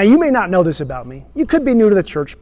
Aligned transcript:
Now, 0.00 0.06
you 0.06 0.18
may 0.18 0.30
not 0.30 0.48
know 0.48 0.62
this 0.62 0.80
about 0.80 1.06
me. 1.06 1.26
You 1.34 1.44
could 1.44 1.62
be 1.62 1.74
new 1.74 1.90
to 1.90 1.94
the 1.94 2.02
church, 2.02 2.34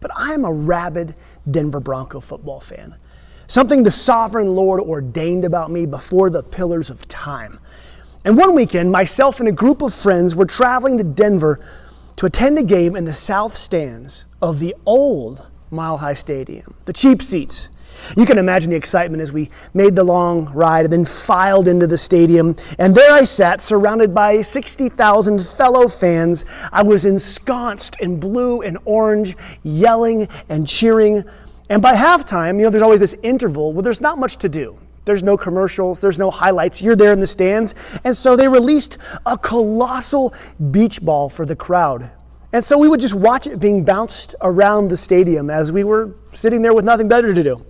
but 0.00 0.10
I 0.14 0.34
am 0.34 0.44
a 0.44 0.52
rabid 0.52 1.14
Denver 1.50 1.80
Bronco 1.80 2.20
football 2.20 2.60
fan. 2.60 2.94
Something 3.46 3.82
the 3.82 3.90
sovereign 3.90 4.54
Lord 4.54 4.82
ordained 4.82 5.46
about 5.46 5.70
me 5.70 5.86
before 5.86 6.28
the 6.28 6.42
pillars 6.42 6.90
of 6.90 7.08
time. 7.08 7.58
And 8.26 8.36
one 8.36 8.54
weekend, 8.54 8.92
myself 8.92 9.40
and 9.40 9.48
a 9.48 9.52
group 9.52 9.80
of 9.80 9.94
friends 9.94 10.36
were 10.36 10.44
traveling 10.44 10.98
to 10.98 11.04
Denver 11.04 11.58
to 12.16 12.26
attend 12.26 12.58
a 12.58 12.62
game 12.62 12.94
in 12.94 13.06
the 13.06 13.14
south 13.14 13.56
stands 13.56 14.26
of 14.42 14.58
the 14.58 14.74
old 14.84 15.48
Mile 15.70 15.96
High 15.96 16.12
Stadium, 16.12 16.74
the 16.84 16.92
cheap 16.92 17.22
seats. 17.22 17.70
You 18.16 18.26
can 18.26 18.38
imagine 18.38 18.70
the 18.70 18.76
excitement 18.76 19.22
as 19.22 19.32
we 19.32 19.50
made 19.74 19.96
the 19.96 20.04
long 20.04 20.52
ride 20.52 20.84
and 20.84 20.92
then 20.92 21.04
filed 21.04 21.68
into 21.68 21.86
the 21.86 21.98
stadium. 21.98 22.56
And 22.78 22.94
there 22.94 23.12
I 23.12 23.24
sat, 23.24 23.60
surrounded 23.60 24.14
by 24.14 24.42
60,000 24.42 25.40
fellow 25.40 25.88
fans. 25.88 26.44
I 26.72 26.82
was 26.82 27.04
ensconced 27.04 27.96
in 28.00 28.20
blue 28.20 28.62
and 28.62 28.78
orange, 28.84 29.36
yelling 29.62 30.28
and 30.48 30.66
cheering. 30.66 31.24
And 31.68 31.82
by 31.82 31.94
halftime, 31.94 32.58
you 32.58 32.64
know, 32.64 32.70
there's 32.70 32.82
always 32.82 33.00
this 33.00 33.16
interval 33.22 33.72
where 33.72 33.82
there's 33.82 34.00
not 34.00 34.18
much 34.18 34.36
to 34.38 34.48
do. 34.48 34.78
There's 35.04 35.22
no 35.22 35.36
commercials, 35.36 36.00
there's 36.00 36.18
no 36.18 36.32
highlights. 36.32 36.82
You're 36.82 36.96
there 36.96 37.12
in 37.12 37.20
the 37.20 37.28
stands. 37.28 37.74
And 38.04 38.16
so 38.16 38.34
they 38.34 38.48
released 38.48 38.98
a 39.24 39.38
colossal 39.38 40.34
beach 40.72 41.00
ball 41.00 41.28
for 41.28 41.46
the 41.46 41.54
crowd. 41.54 42.10
And 42.52 42.64
so 42.64 42.76
we 42.76 42.88
would 42.88 43.00
just 43.00 43.14
watch 43.14 43.46
it 43.46 43.60
being 43.60 43.84
bounced 43.84 44.34
around 44.40 44.88
the 44.88 44.96
stadium 44.96 45.48
as 45.48 45.72
we 45.72 45.84
were 45.84 46.14
sitting 46.32 46.62
there 46.62 46.74
with 46.74 46.84
nothing 46.84 47.08
better 47.08 47.34
to 47.34 47.42
do. 47.42 47.64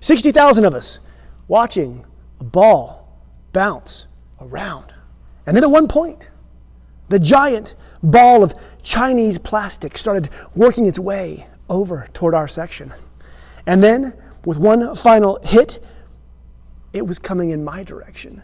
60,000 0.00 0.64
of 0.64 0.74
us 0.74 1.00
watching 1.48 2.04
a 2.40 2.44
ball 2.44 3.08
bounce 3.52 4.06
around. 4.40 4.92
And 5.46 5.56
then 5.56 5.64
at 5.64 5.70
one 5.70 5.88
point, 5.88 6.30
the 7.08 7.18
giant 7.18 7.76
ball 8.02 8.42
of 8.42 8.54
Chinese 8.82 9.38
plastic 9.38 9.96
started 9.96 10.28
working 10.54 10.86
its 10.86 10.98
way 10.98 11.46
over 11.68 12.06
toward 12.12 12.34
our 12.34 12.48
section. 12.48 12.92
And 13.66 13.82
then, 13.82 14.14
with 14.44 14.58
one 14.58 14.94
final 14.94 15.40
hit, 15.42 15.84
it 16.92 17.06
was 17.06 17.18
coming 17.18 17.50
in 17.50 17.64
my 17.64 17.82
direction. 17.82 18.42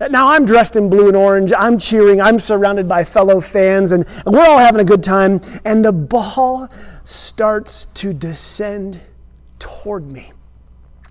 Now 0.00 0.28
I'm 0.28 0.44
dressed 0.44 0.76
in 0.76 0.90
blue 0.90 1.08
and 1.08 1.16
orange. 1.16 1.52
I'm 1.56 1.78
cheering. 1.78 2.20
I'm 2.20 2.38
surrounded 2.38 2.88
by 2.88 3.04
fellow 3.04 3.40
fans, 3.40 3.92
and 3.92 4.06
we're 4.26 4.44
all 4.44 4.58
having 4.58 4.80
a 4.80 4.84
good 4.84 5.02
time. 5.02 5.40
And 5.64 5.84
the 5.84 5.92
ball 5.92 6.68
starts 7.04 7.86
to 7.86 8.12
descend 8.12 9.00
toward 9.58 10.10
me. 10.10 10.32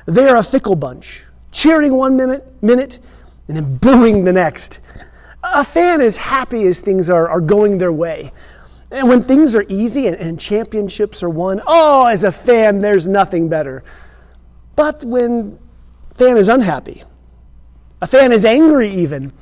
they 0.06 0.28
are 0.28 0.36
a 0.36 0.42
fickle 0.42 0.76
bunch, 0.76 1.24
cheering 1.52 1.94
one 1.94 2.16
minute, 2.16 2.46
minute 2.62 3.00
and 3.48 3.56
then 3.56 3.76
booing 3.76 4.24
the 4.24 4.32
next. 4.32 4.80
A 5.42 5.64
fan 5.64 6.00
is 6.00 6.16
happy 6.16 6.66
as 6.66 6.80
things 6.80 7.08
are, 7.10 7.28
are 7.28 7.40
going 7.40 7.78
their 7.78 7.92
way. 7.92 8.32
And 8.90 9.08
when 9.08 9.20
things 9.20 9.54
are 9.54 9.64
easy 9.68 10.06
and, 10.06 10.16
and 10.16 10.38
championships 10.38 11.22
are 11.22 11.30
won, 11.30 11.60
oh, 11.66 12.06
as 12.06 12.24
a 12.24 12.32
fan, 12.32 12.80
there's 12.80 13.08
nothing 13.08 13.48
better. 13.48 13.84
But 14.74 15.04
when 15.04 15.58
fan 16.16 16.36
is 16.36 16.48
unhappy. 16.48 17.04
A 18.00 18.06
fan 18.06 18.32
is 18.32 18.44
angry 18.44 18.90
even 18.90 19.32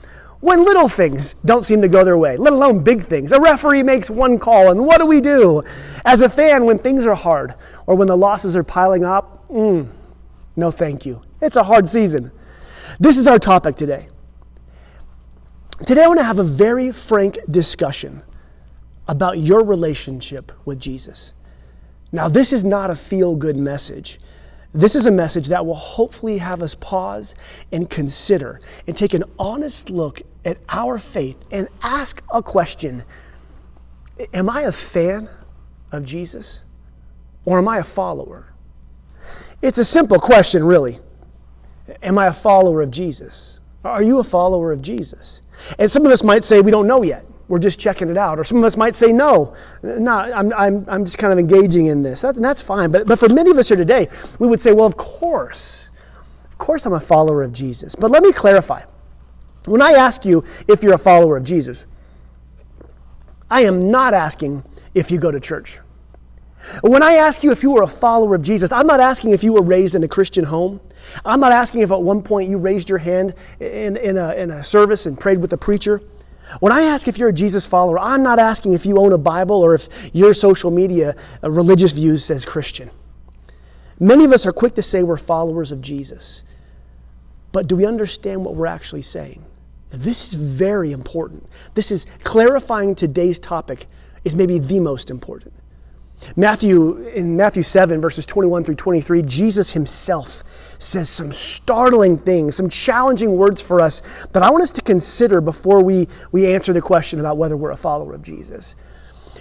when 0.45 0.63
little 0.63 0.91
things 0.91 1.37
don't 1.47 1.63
seem 1.63 1.81
to 1.81 1.89
go 1.89 2.05
their 2.05 2.19
way, 2.19 2.37
let 2.37 2.53
alone 2.53 2.85
big 2.85 3.03
things. 3.03 3.33
A 3.33 3.41
referee 3.41 3.83
makes 3.83 4.11
one 4.11 4.39
call, 4.39 4.71
and 4.71 4.85
what 4.85 4.99
do 4.99 5.07
we 5.07 5.23
do? 5.23 5.63
As 6.05 6.21
a 6.21 6.29
fan, 6.29 6.67
when 6.67 6.77
things 6.77 7.07
are 7.07 7.15
hard 7.15 7.55
or 7.87 7.97
when 7.97 8.07
the 8.07 8.17
losses 8.17 8.55
are 8.55 8.63
piling 8.63 9.05
up, 9.05 9.49
mm, 9.49 9.89
no 10.57 10.71
thank 10.71 11.07
you. 11.07 11.23
It's 11.41 11.57
a 11.57 11.63
hard 11.63 11.89
season. 11.89 12.31
This 13.01 13.17
is 13.17 13.27
our 13.27 13.39
topic 13.39 13.75
today. 13.75 14.09
Today, 15.87 16.05
I 16.05 16.09
want 16.09 16.21
to 16.21 16.25
have 16.25 16.39
a 16.39 16.45
very 16.45 16.93
frank 16.93 17.39
discussion 17.51 18.23
about 19.09 19.39
your 19.39 19.65
relationship 19.65 20.53
with 20.67 20.79
Jesus. 20.79 21.33
Now, 22.13 22.29
this 22.29 22.53
is 22.53 22.67
not 22.67 22.91
a 22.91 22.95
feel 22.95 23.35
good 23.35 23.57
message. 23.57 24.21
This 24.75 24.97
is 24.97 25.07
a 25.07 25.11
message 25.13 25.47
that 25.49 25.65
will 25.65 25.75
hopefully 25.75 26.39
have 26.39 26.61
us 26.61 26.75
pause 26.75 27.37
and 27.71 27.89
consider 27.89 28.61
and 28.89 28.97
take 28.97 29.15
an 29.15 29.23
honest 29.39 29.89
look 29.89 30.21
at 30.45 30.59
our 30.69 30.99
faith 30.99 31.39
and 31.53 31.69
ask 31.81 32.21
a 32.33 32.43
question 32.43 33.05
Am 34.33 34.51
I 34.51 34.63
a 34.63 34.73
fan 34.73 35.29
of 35.93 36.05
Jesus 36.05 36.63
or 37.45 37.59
am 37.59 37.69
I 37.69 37.79
a 37.79 37.85
follower? 37.85 38.53
It's 39.63 39.79
a 39.79 39.85
simple 39.85 40.19
question, 40.19 40.65
really. 40.65 40.99
Am 42.03 42.19
I 42.19 42.27
a 42.27 42.33
follower 42.33 42.83
of 42.83 42.91
Jesus? 42.91 43.61
Are 43.85 44.03
you 44.03 44.19
a 44.19 44.25
follower 44.25 44.73
of 44.73 44.83
Jesus? 44.83 45.41
And 45.79 45.89
some 45.89 46.05
of 46.05 46.11
us 46.11 46.25
might 46.25 46.43
say 46.43 46.61
we 46.61 46.73
don't 46.73 46.87
know 46.87 47.05
yet 47.05 47.25
we're 47.49 47.59
just 47.59 47.79
checking 47.79 48.09
it 48.09 48.17
out. 48.17 48.39
Or 48.39 48.45
some 48.45 48.59
of 48.59 48.65
us 48.65 48.77
might 48.77 48.95
say, 48.95 49.13
no, 49.13 49.55
no, 49.83 50.13
I'm, 50.13 50.53
I'm, 50.55 50.85
I'm 50.89 51.05
just 51.05 51.19
kind 51.19 51.33
of 51.33 51.39
engaging 51.39 51.87
in 51.87 52.03
this. 52.03 52.23
That, 52.23 52.37
that's 52.37 52.63
fine. 52.63 52.91
But, 52.91 53.07
but 53.07 53.19
for 53.19 53.29
many 53.29 53.51
of 53.51 53.59
us 53.59 53.69
here 53.69 53.77
today, 53.77 54.09
we 54.39 54.47
would 54.47 54.61
say, 54.61 54.73
well, 54.73 54.87
of 54.87 54.97
course, 54.97 55.89
of 56.51 56.59
course 56.59 56.87
I'm 56.87 56.95
a 56.95 57.01
follower 57.01 57.43
of 57.43 57.53
Jesus. 57.53 57.95
But 57.95 58.11
let 58.11 58.23
me 58.23 58.33
clarify. 58.33 58.83
When 59.67 59.83
I 59.83 59.93
ask 59.93 60.25
you 60.25 60.45
if 60.69 60.83
you're 60.83 60.95
a 60.95 60.99
follower 60.99 61.37
of 61.37 61.45
Jesus, 61.45 61.87
I 63.51 63.63
am 63.63 63.91
not 63.91 64.15
asking 64.15 64.65
if 64.95 65.11
you 65.11 65.19
go 65.19 65.31
to 65.31 65.41
church. 65.41 65.81
When 66.83 67.03
I 67.03 67.15
ask 67.15 67.43
you 67.43 67.53
if 67.53 67.63
you 67.63 67.73
were 67.73 67.83
a 67.83 67.87
follower 67.87 68.35
of 68.35 68.43
Jesus, 68.43 68.73
I'm 68.73 68.87
not 68.87 69.01
asking 69.01 69.33
if 69.33 69.45
you 69.45 69.53
were 69.53 69.63
raised 69.63 69.95
in 69.95 70.03
a 70.03 70.09
Christian 70.09 70.45
home. 70.45 70.81
I'm 71.25 71.41
not 71.41 71.53
asking 71.53 71.83
if 71.83 71.91
at 71.91 72.01
one 72.01 72.23
point 72.23 72.49
you 72.49 72.59
raised 72.59 72.89
your 72.89 72.99
hand 72.99 73.35
in, 73.61 73.99
in, 73.99 74.17
a, 74.17 74.33
in 74.35 74.51
a 74.51 74.63
service 74.63 75.07
and 75.07 75.19
prayed 75.19 75.39
with 75.39 75.53
a 75.53 75.59
preacher. 75.59 76.01
When 76.61 76.73
I 76.73 76.83
ask 76.83 77.09
if 77.09 77.19
you're 77.19 77.31
a 77.31 77.33
Jesus 77.33 77.67
follower, 77.67 77.99
I'm 77.99 78.23
not 78.23 78.39
asking 78.39 78.75
if 78.75 78.85
you 78.87 78.99
own 78.99 79.13
a 79.13 79.19
Bible 79.19 79.63
or 79.63 79.75
if 79.75 79.89
your 80.13 80.35
social 80.35 80.71
media 80.71 81.17
uh, 81.43 81.51
religious 81.51 81.93
views 81.93 82.25
says 82.25 82.45
Christian. 82.45 82.91
Many 83.99 84.25
of 84.25 84.33
us 84.33 84.47
are 84.47 84.53
quick 84.53 84.75
to 84.75 84.83
say 84.83 85.03
we're 85.03 85.17
followers 85.17 85.73
of 85.73 85.81
Jesus. 85.81 86.43
But 87.53 87.69
do 87.69 87.77
we 87.77 87.87
understand 87.87 88.45
what 88.45 88.55
we're 88.55 88.67
actually 88.67 89.03
saying? 89.03 89.45
This 89.91 90.27
is 90.27 90.35
very 90.35 90.93
important. 90.93 91.47
This 91.75 91.93
is 91.93 92.07
clarifying 92.25 92.95
today's 92.95 93.39
topic 93.39 93.87
is 94.25 94.35
maybe 94.35 94.59
the 94.59 94.81
most 94.81 95.11
important. 95.11 95.55
Matthew, 96.37 96.99
in 97.09 97.37
Matthew 97.37 97.63
7, 97.63 98.01
verses 98.01 98.27
21 98.27 98.65
through 98.65 98.75
23, 98.77 99.23
Jesus 99.23 99.73
himself 99.73 100.43
says 100.79 101.09
some 101.09 101.33
startling 101.33 102.19
things, 102.19 102.57
some 102.57 102.69
challenging 102.69 103.37
words 103.37 103.63
for 103.63 103.81
us 103.81 104.03
that 104.33 104.43
I 104.43 104.51
want 104.51 104.63
us 104.63 104.73
to 104.73 104.83
consider 104.83 105.41
before 105.41 105.83
we, 105.83 106.09
we 106.33 106.53
answer 106.53 106.73
the 106.73 106.81
question 106.81 107.21
about 107.21 107.37
whether 107.37 107.57
we're 107.57 107.71
a 107.71 107.77
follower 107.77 108.15
of 108.15 108.23
Jesus. 108.23 108.77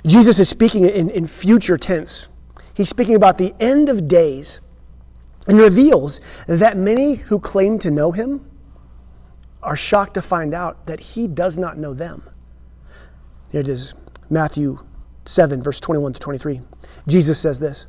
Jesus 0.06 0.40
is 0.40 0.50
speaking 0.50 0.84
in, 0.84 1.10
in 1.10 1.28
future 1.28 1.78
tense. 1.78 2.28
He's 2.74 2.90
speaking 2.90 3.16
about 3.16 3.38
the 3.38 3.54
end 3.60 3.90
of 3.90 4.08
days 4.08 4.60
and 5.48 5.58
reveals 5.58 6.22
that 6.48 6.78
many 6.78 7.16
who 7.16 7.40
claim 7.40 7.80
to 7.80 7.92
know 7.92 8.12
him 8.12 8.50
are 9.62 9.76
shocked 9.76 10.16
to 10.16 10.22
find 10.22 10.54
out 10.54 10.88
that 10.88 11.00
he 11.00 11.28
does 11.28 11.58
not 11.58 11.78
know 11.78 11.94
them. 11.94 12.24
Here 13.52 13.62
it 13.62 13.68
is 13.68 13.94
Matthew 14.30 14.80
7, 15.26 15.62
verse 15.62 15.80
21 15.80 16.14
to 16.14 16.20
23. 16.20 16.62
Jesus 17.08 17.40
says 17.40 17.60
this 17.60 17.86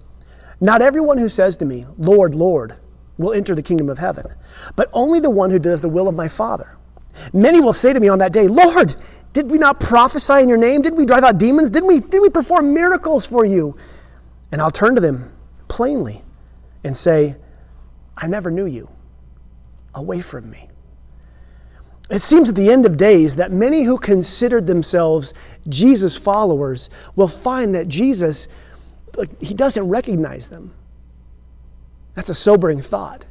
Not 0.61 0.83
everyone 0.83 1.19
who 1.19 1.29
says 1.29 1.57
to 1.59 1.65
me, 1.65 1.87
Lord, 1.99 2.35
Lord, 2.35 2.77
will 3.19 3.33
enter 3.33 3.55
the 3.55 3.63
kingdom 3.63 3.89
of 3.89 3.99
heaven, 3.99 4.27
but 4.77 4.89
only 4.93 5.21
the 5.21 5.31
one 5.31 5.51
who 5.51 5.59
does 5.59 5.81
the 5.81 5.89
will 5.89 6.09
of 6.09 6.15
my 6.15 6.29
Father. 6.29 6.77
Many 7.33 7.61
will 7.61 7.73
say 7.73 7.93
to 7.93 8.01
me 8.01 8.09
on 8.09 8.19
that 8.19 8.33
day, 8.33 8.49
Lord, 8.49 8.97
did 9.33 9.51
we 9.51 9.59
not 9.59 9.81
prophesy 9.81 10.41
in 10.41 10.49
your 10.49 10.59
name? 10.59 10.83
Did 10.83 10.97
we 10.97 11.07
drive 11.07 11.25
out 11.25 11.39
demons? 11.39 11.71
Did 11.71 11.85
we, 11.85 12.01
did 12.01 12.21
we 12.21 12.29
perform 12.29 12.75
miracles 12.75 13.27
for 13.27 13.45
you? 13.45 13.77
And 14.53 14.61
I'll 14.61 14.71
turn 14.71 14.95
to 14.95 15.01
them 15.01 15.33
plainly 15.69 16.23
and 16.83 16.97
say, 16.97 17.37
I 18.17 18.27
never 18.27 18.51
knew 18.51 18.67
you. 18.67 18.89
Away 19.95 20.21
from 20.21 20.51
me. 20.51 20.69
It 22.11 22.23
seems 22.23 22.51
at 22.51 22.55
the 22.55 22.71
end 22.71 22.85
of 22.85 22.97
days 22.97 23.37
that 23.37 23.51
many 23.51 23.83
who 23.83 23.97
considered 23.99 24.67
themselves 24.67 25.33
Jesus 25.69 26.19
followers 26.19 26.91
will 27.17 27.29
find 27.29 27.75
that 27.75 27.89
Jesus, 27.89 28.49
he 29.41 29.55
doesn't 29.55 29.89
recognize 29.89 30.49
them. 30.49 30.75
That's 32.15 32.29
a 32.29 32.35
sobering 32.35 32.83
thought 32.83 33.25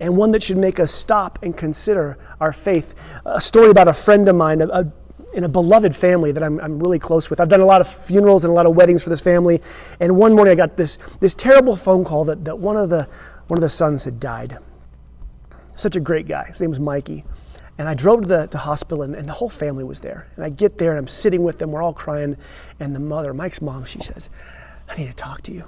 and 0.00 0.16
one 0.16 0.30
that 0.32 0.42
should 0.42 0.56
make 0.56 0.80
us 0.80 0.90
stop 0.90 1.38
and 1.42 1.56
consider 1.56 2.18
our 2.40 2.52
faith. 2.52 2.94
A 3.26 3.40
story 3.40 3.70
about 3.70 3.86
a 3.86 3.92
friend 3.92 4.28
of 4.28 4.34
mine, 4.34 4.62
a, 4.62 4.68
a, 4.68 4.92
in 5.34 5.44
a 5.44 5.48
beloved 5.48 5.94
family 5.94 6.32
that 6.32 6.42
I'm, 6.42 6.58
I'm 6.60 6.78
really 6.80 6.98
close 6.98 7.30
with. 7.30 7.38
I've 7.38 7.50
done 7.50 7.60
a 7.60 7.66
lot 7.66 7.80
of 7.80 7.88
funerals 7.88 8.44
and 8.44 8.50
a 8.50 8.54
lot 8.54 8.66
of 8.66 8.74
weddings 8.74 9.04
for 9.04 9.10
this 9.10 9.20
family. 9.20 9.60
And 10.00 10.16
one 10.16 10.34
morning 10.34 10.52
I 10.52 10.54
got 10.54 10.76
this, 10.76 10.96
this 11.20 11.34
terrible 11.34 11.76
phone 11.76 12.04
call 12.04 12.24
that, 12.24 12.44
that 12.46 12.58
one, 12.58 12.76
of 12.76 12.88
the, 12.88 13.08
one 13.48 13.58
of 13.58 13.62
the 13.62 13.68
sons 13.68 14.04
had 14.04 14.18
died. 14.18 14.56
Such 15.76 15.96
a 15.96 16.00
great 16.00 16.26
guy. 16.26 16.46
His 16.46 16.60
name 16.60 16.70
was 16.70 16.80
Mikey. 16.80 17.24
And 17.80 17.88
I 17.88 17.94
drove 17.94 18.20
to 18.20 18.28
the, 18.28 18.46
the 18.46 18.58
hospital, 18.58 19.02
and, 19.02 19.14
and, 19.14 19.26
the 19.26 19.32
whole 19.32 19.48
family 19.48 19.84
was 19.84 20.00
there. 20.00 20.26
And 20.36 20.44
I 20.44 20.50
get 20.50 20.76
there, 20.76 20.90
and 20.90 20.98
I'm 20.98 21.08
sitting 21.08 21.42
with 21.42 21.56
them. 21.56 21.72
We're 21.72 21.82
all 21.82 21.94
crying. 21.94 22.36
And 22.78 22.94
the 22.94 23.00
mother, 23.00 23.32
Mike's 23.32 23.62
mom, 23.62 23.86
she 23.86 24.00
says, 24.00 24.28
I 24.86 24.98
need 24.98 25.06
to 25.06 25.16
talk 25.16 25.40
to 25.44 25.50
you. 25.50 25.64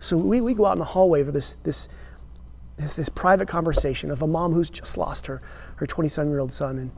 So 0.00 0.16
we, 0.16 0.40
we 0.40 0.52
go 0.52 0.66
out 0.66 0.72
in 0.72 0.80
the 0.80 0.84
hallway 0.84 1.22
for 1.22 1.30
this, 1.30 1.58
this, 1.62 1.88
this, 2.76 2.94
this 2.94 3.08
private 3.08 3.46
conversation 3.46 4.10
of 4.10 4.20
a 4.20 4.26
mom 4.26 4.52
who's 4.52 4.68
just 4.68 4.98
lost 4.98 5.28
her, 5.28 5.40
her 5.76 5.86
27 5.86 6.28
year 6.28 6.40
old 6.40 6.52
son. 6.52 6.76
And 6.76 6.90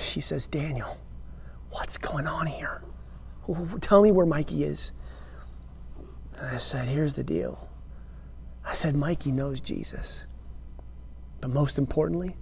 she 0.00 0.20
says, 0.20 0.48
Daniel, 0.48 0.98
what's 1.70 1.96
going 1.96 2.26
on 2.26 2.48
here? 2.48 2.82
Tell 3.80 4.02
me 4.02 4.10
where 4.10 4.26
Mikey 4.26 4.64
is. 4.64 4.90
And 6.38 6.48
I 6.48 6.56
said, 6.56 6.88
Here's 6.88 7.14
the 7.14 7.22
deal. 7.22 7.68
I 8.64 8.74
said, 8.74 8.96
Mikey 8.96 9.30
knows 9.30 9.60
Jesus. 9.60 10.24
But 11.40 11.50
most 11.50 11.78
importantly, 11.78 12.34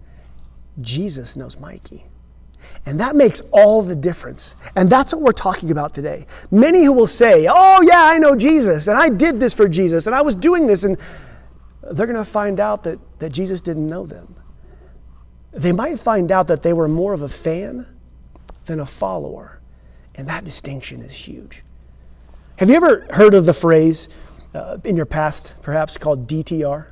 Jesus 0.81 1.37
knows 1.37 1.58
Mikey. 1.58 2.05
And 2.84 3.00
that 3.00 3.17
makes 3.17 3.43
all 3.52 3.82
the 3.82 3.94
difference. 3.94 4.56
And 4.75 4.90
that's 4.90 5.12
what 5.12 5.23
we're 5.23 5.32
talking 5.32 5.70
about 5.70 5.94
today. 5.94 6.26
Many 6.50 6.84
who 6.84 6.93
will 6.93 7.06
say, 7.06 7.46
Oh, 7.50 7.82
yeah, 7.82 8.05
I 8.05 8.19
know 8.19 8.37
Jesus, 8.37 8.88
and 8.88 8.99
I 8.99 9.08
did 9.08 9.40
this 9.40 9.55
for 9.55 9.69
Jesus, 9.69 10.06
and 10.06 10.14
I 10.14 10.23
was 10.23 10.34
doing 10.34 10.67
this, 10.67 10.84
and 10.84 10.96
they're 11.93 12.06
going 12.06 12.17
to 12.17 12.25
find 12.25 12.61
out 12.61 12.82
that, 12.84 12.99
that 13.19 13.31
Jesus 13.31 13.61
didn't 13.61 13.87
know 13.87 14.06
them. 14.06 14.34
They 15.52 15.73
might 15.73 15.99
find 15.99 16.31
out 16.31 16.49
that 16.49 16.62
they 16.62 16.73
were 16.73 16.88
more 16.88 17.12
of 17.12 17.23
a 17.23 17.28
fan 17.28 17.87
than 18.67 18.81
a 18.81 18.87
follower. 18.87 19.61
And 20.17 20.28
that 20.28 20.44
distinction 20.44 21.02
is 21.02 21.12
huge. 21.12 21.62
Have 22.56 22.69
you 22.70 22.76
ever 22.76 23.06
heard 23.11 23.34
of 23.34 23.46
the 23.46 23.52
phrase 23.52 24.08
uh, 24.55 24.78
in 24.84 24.96
your 24.96 25.06
past, 25.06 25.55
perhaps 25.62 25.99
called 25.99 26.26
DTR? 26.26 26.87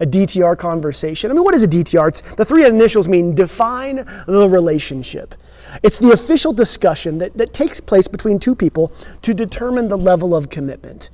A 0.00 0.06
DTR 0.06 0.56
conversation. 0.56 1.30
I 1.30 1.34
mean, 1.34 1.44
what 1.44 1.54
is 1.54 1.62
a 1.62 1.68
DTR? 1.68 2.08
It's, 2.08 2.20
the 2.34 2.44
three 2.44 2.66
initials 2.66 3.08
mean 3.08 3.34
define 3.34 4.04
the 4.26 4.48
relationship. 4.48 5.34
It's 5.82 5.98
the 5.98 6.12
official 6.12 6.52
discussion 6.52 7.18
that, 7.18 7.36
that 7.36 7.52
takes 7.52 7.80
place 7.80 8.08
between 8.08 8.38
two 8.38 8.54
people 8.54 8.92
to 9.22 9.34
determine 9.34 9.88
the 9.88 9.98
level 9.98 10.34
of 10.34 10.48
commitment. 10.50 11.10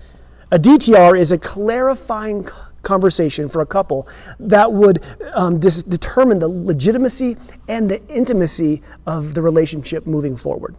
A 0.52 0.58
DTR 0.58 1.18
is 1.18 1.32
a 1.32 1.38
clarifying 1.38 2.48
conversation 2.82 3.48
for 3.48 3.62
a 3.62 3.66
couple 3.66 4.06
that 4.38 4.70
would 4.70 5.02
um, 5.32 5.58
dis- 5.58 5.82
determine 5.82 6.38
the 6.38 6.48
legitimacy 6.48 7.36
and 7.68 7.90
the 7.90 8.06
intimacy 8.08 8.82
of 9.06 9.34
the 9.34 9.42
relationship 9.42 10.06
moving 10.06 10.36
forward. 10.36 10.76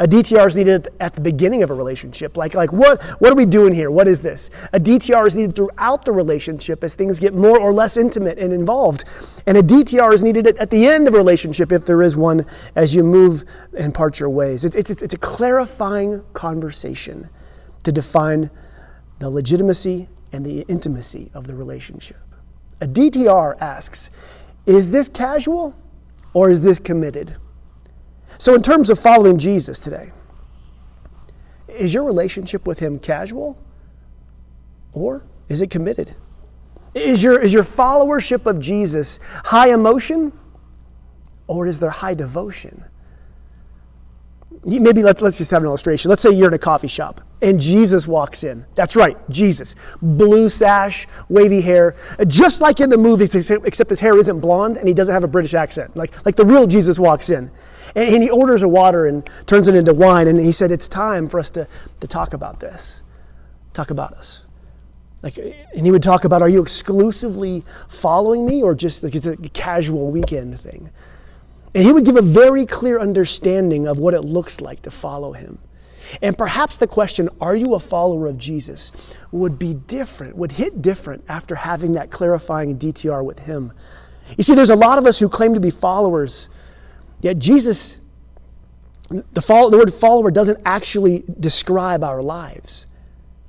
A 0.00 0.08
DTR 0.08 0.46
is 0.46 0.56
needed 0.56 0.88
at 0.98 1.14
the 1.14 1.20
beginning 1.20 1.62
of 1.62 1.70
a 1.70 1.74
relationship. 1.74 2.38
Like, 2.38 2.54
like 2.54 2.72
what, 2.72 3.02
what 3.20 3.30
are 3.30 3.36
we 3.36 3.44
doing 3.44 3.74
here? 3.74 3.90
What 3.90 4.08
is 4.08 4.22
this? 4.22 4.48
A 4.72 4.80
DTR 4.80 5.26
is 5.26 5.36
needed 5.36 5.54
throughout 5.54 6.06
the 6.06 6.12
relationship 6.12 6.82
as 6.82 6.94
things 6.94 7.18
get 7.18 7.34
more 7.34 7.60
or 7.60 7.70
less 7.70 7.98
intimate 7.98 8.38
and 8.38 8.50
involved. 8.50 9.04
And 9.46 9.58
a 9.58 9.62
DTR 9.62 10.14
is 10.14 10.22
needed 10.22 10.46
at 10.56 10.70
the 10.70 10.86
end 10.86 11.06
of 11.06 11.12
a 11.12 11.18
relationship, 11.18 11.70
if 11.70 11.84
there 11.84 12.00
is 12.00 12.16
one, 12.16 12.46
as 12.76 12.94
you 12.94 13.04
move 13.04 13.44
and 13.76 13.94
part 13.94 14.18
your 14.18 14.30
ways. 14.30 14.64
It's, 14.64 14.74
it's, 14.74 14.90
it's 14.90 15.12
a 15.12 15.18
clarifying 15.18 16.24
conversation 16.32 17.28
to 17.82 17.92
define 17.92 18.50
the 19.18 19.28
legitimacy 19.28 20.08
and 20.32 20.46
the 20.46 20.62
intimacy 20.62 21.30
of 21.34 21.46
the 21.46 21.54
relationship. 21.54 22.16
A 22.80 22.86
DTR 22.86 23.60
asks, 23.60 24.10
is 24.64 24.90
this 24.92 25.10
casual 25.10 25.74
or 26.32 26.48
is 26.48 26.62
this 26.62 26.78
committed? 26.78 27.36
So, 28.40 28.54
in 28.54 28.62
terms 28.62 28.88
of 28.88 28.98
following 28.98 29.36
Jesus 29.36 29.80
today, 29.80 30.12
is 31.68 31.92
your 31.92 32.04
relationship 32.04 32.66
with 32.66 32.78
Him 32.78 32.98
casual 32.98 33.58
or 34.94 35.22
is 35.50 35.60
it 35.60 35.68
committed? 35.68 36.16
Is 36.94 37.22
your, 37.22 37.38
is 37.38 37.52
your 37.52 37.64
followership 37.64 38.46
of 38.46 38.58
Jesus 38.58 39.20
high 39.44 39.74
emotion 39.74 40.32
or 41.48 41.66
is 41.66 41.78
there 41.80 41.90
high 41.90 42.14
devotion? 42.14 42.82
Maybe 44.64 45.02
let, 45.02 45.20
let's 45.20 45.36
just 45.36 45.50
have 45.50 45.60
an 45.60 45.68
illustration. 45.68 46.08
Let's 46.08 46.22
say 46.22 46.30
you're 46.30 46.48
in 46.48 46.54
a 46.54 46.58
coffee 46.58 46.88
shop 46.88 47.20
and 47.42 47.60
Jesus 47.60 48.08
walks 48.08 48.42
in. 48.42 48.64
That's 48.74 48.96
right, 48.96 49.18
Jesus. 49.28 49.76
Blue 50.00 50.48
sash, 50.48 51.06
wavy 51.28 51.60
hair, 51.60 51.94
just 52.26 52.62
like 52.62 52.80
in 52.80 52.88
the 52.88 52.96
movies, 52.96 53.34
except 53.50 53.90
his 53.90 54.00
hair 54.00 54.18
isn't 54.18 54.40
blonde 54.40 54.78
and 54.78 54.88
he 54.88 54.94
doesn't 54.94 55.12
have 55.12 55.24
a 55.24 55.28
British 55.28 55.52
accent. 55.52 55.94
Like, 55.94 56.24
like 56.24 56.36
the 56.36 56.46
real 56.46 56.66
Jesus 56.66 56.98
walks 56.98 57.28
in. 57.28 57.50
And, 57.94 58.14
and 58.14 58.22
he 58.22 58.30
orders 58.30 58.62
a 58.62 58.68
water 58.68 59.06
and 59.06 59.28
turns 59.46 59.68
it 59.68 59.74
into 59.74 59.94
wine. 59.94 60.28
And 60.28 60.38
he 60.38 60.52
said, 60.52 60.70
It's 60.70 60.88
time 60.88 61.28
for 61.28 61.40
us 61.40 61.50
to, 61.50 61.66
to 62.00 62.06
talk 62.06 62.32
about 62.32 62.60
this, 62.60 63.02
talk 63.72 63.90
about 63.90 64.12
us. 64.14 64.44
Like, 65.22 65.36
and 65.36 65.84
he 65.84 65.90
would 65.90 66.02
talk 66.02 66.24
about, 66.24 66.42
Are 66.42 66.48
you 66.48 66.62
exclusively 66.62 67.64
following 67.88 68.46
me 68.46 68.62
or 68.62 68.74
just 68.74 69.02
like 69.02 69.14
it's 69.14 69.26
a 69.26 69.36
casual 69.36 70.10
weekend 70.10 70.60
thing? 70.60 70.90
And 71.74 71.84
he 71.84 71.92
would 71.92 72.04
give 72.04 72.16
a 72.16 72.22
very 72.22 72.66
clear 72.66 72.98
understanding 72.98 73.86
of 73.86 73.98
what 73.98 74.14
it 74.14 74.22
looks 74.22 74.60
like 74.60 74.82
to 74.82 74.90
follow 74.90 75.32
him. 75.32 75.58
And 76.22 76.36
perhaps 76.36 76.78
the 76.78 76.86
question, 76.86 77.28
Are 77.40 77.54
you 77.54 77.74
a 77.74 77.80
follower 77.80 78.26
of 78.26 78.38
Jesus? 78.38 78.92
would 79.30 79.58
be 79.58 79.74
different, 79.74 80.36
would 80.36 80.52
hit 80.52 80.82
different 80.82 81.24
after 81.28 81.54
having 81.54 81.92
that 81.92 82.10
clarifying 82.10 82.78
DTR 82.78 83.24
with 83.24 83.38
him. 83.38 83.72
You 84.36 84.44
see, 84.44 84.54
there's 84.54 84.70
a 84.70 84.76
lot 84.76 84.98
of 84.98 85.06
us 85.06 85.18
who 85.18 85.28
claim 85.28 85.54
to 85.54 85.60
be 85.60 85.70
followers 85.70 86.48
Yet 87.20 87.38
Jesus, 87.38 88.00
the, 89.08 89.42
follow, 89.42 89.70
the 89.70 89.78
word 89.78 89.92
follower 89.92 90.30
doesn't 90.30 90.60
actually 90.64 91.24
describe 91.38 92.02
our 92.02 92.22
lives. 92.22 92.86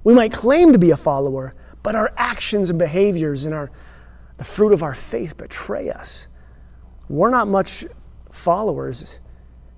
We 0.03 0.13
might 0.13 0.31
claim 0.31 0.73
to 0.73 0.79
be 0.79 0.91
a 0.91 0.97
follower, 0.97 1.53
but 1.83 1.95
our 1.95 2.11
actions 2.17 2.69
and 2.69 2.79
behaviors 2.79 3.45
and 3.45 3.53
our, 3.53 3.71
the 4.37 4.43
fruit 4.43 4.73
of 4.73 4.83
our 4.83 4.95
faith 4.95 5.37
betray 5.37 5.89
us. 5.89 6.27
We're 7.07 7.29
not 7.29 7.47
much 7.47 7.85
followers 8.31 9.19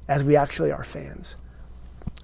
as 0.08 0.24
we 0.24 0.36
actually 0.36 0.72
are 0.72 0.84
fans 0.84 1.36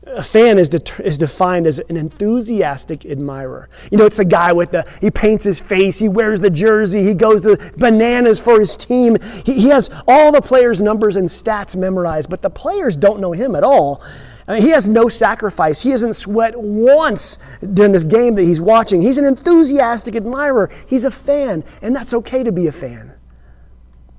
a 0.08 0.24
fan 0.24 0.58
is, 0.58 0.70
is 1.00 1.18
defined 1.18 1.68
as 1.68 1.80
an 1.80 1.98
enthusiastic 1.98 3.06
admirer. 3.06 3.70
You 3.92 3.98
know, 3.98 4.06
it's 4.06 4.16
the 4.16 4.26
guy 4.26 4.52
with 4.52 4.72
the, 4.72 4.86
he 5.02 5.12
paints 5.12 5.44
his 5.44 5.60
face, 5.60 6.00
he 6.00 6.10
wears 6.10 6.40
the 6.40 6.50
jersey, 6.50 7.04
he 7.04 7.14
goes 7.14 7.42
to 7.42 7.58
bananas 7.78 8.40
for 8.40 8.60
his 8.60 8.78
team. 8.78 9.18
He, 9.46 9.54
he 9.54 9.70
has 9.70 9.90
all 10.08 10.32
the 10.32 10.42
players' 10.42 10.82
numbers 10.82 11.16
and 11.16 11.28
stats 11.28 11.76
memorized, 11.76 12.30
but 12.30 12.42
the 12.42 12.50
players 12.50 12.96
don't 12.96 13.20
know 13.20 13.34
him 13.34 13.56
at 13.56 13.64
all. 13.64 14.04
I 14.48 14.54
mean, 14.54 14.62
he 14.64 14.70
has 14.70 14.90
no 14.90 15.10
sacrifice. 15.10 15.82
He 15.82 15.92
hasn't 15.92 16.16
sweat 16.16 16.60
once 16.60 17.38
during 17.74 17.92
this 17.92 18.04
game 18.04 18.34
that 18.36 18.44
he's 18.44 18.60
watching. 18.60 19.00
He's 19.02 19.20
an 19.20 19.26
enthusiastic 19.26 20.16
admirer. 20.16 20.72
He's 20.88 21.06
a 21.06 21.12
fan, 21.12 21.64
and 21.84 21.96
that's 21.96 22.16
okay 22.16 22.44
to 22.44 22.52
be 22.52 22.66
a 22.66 22.72
fan. 22.72 23.14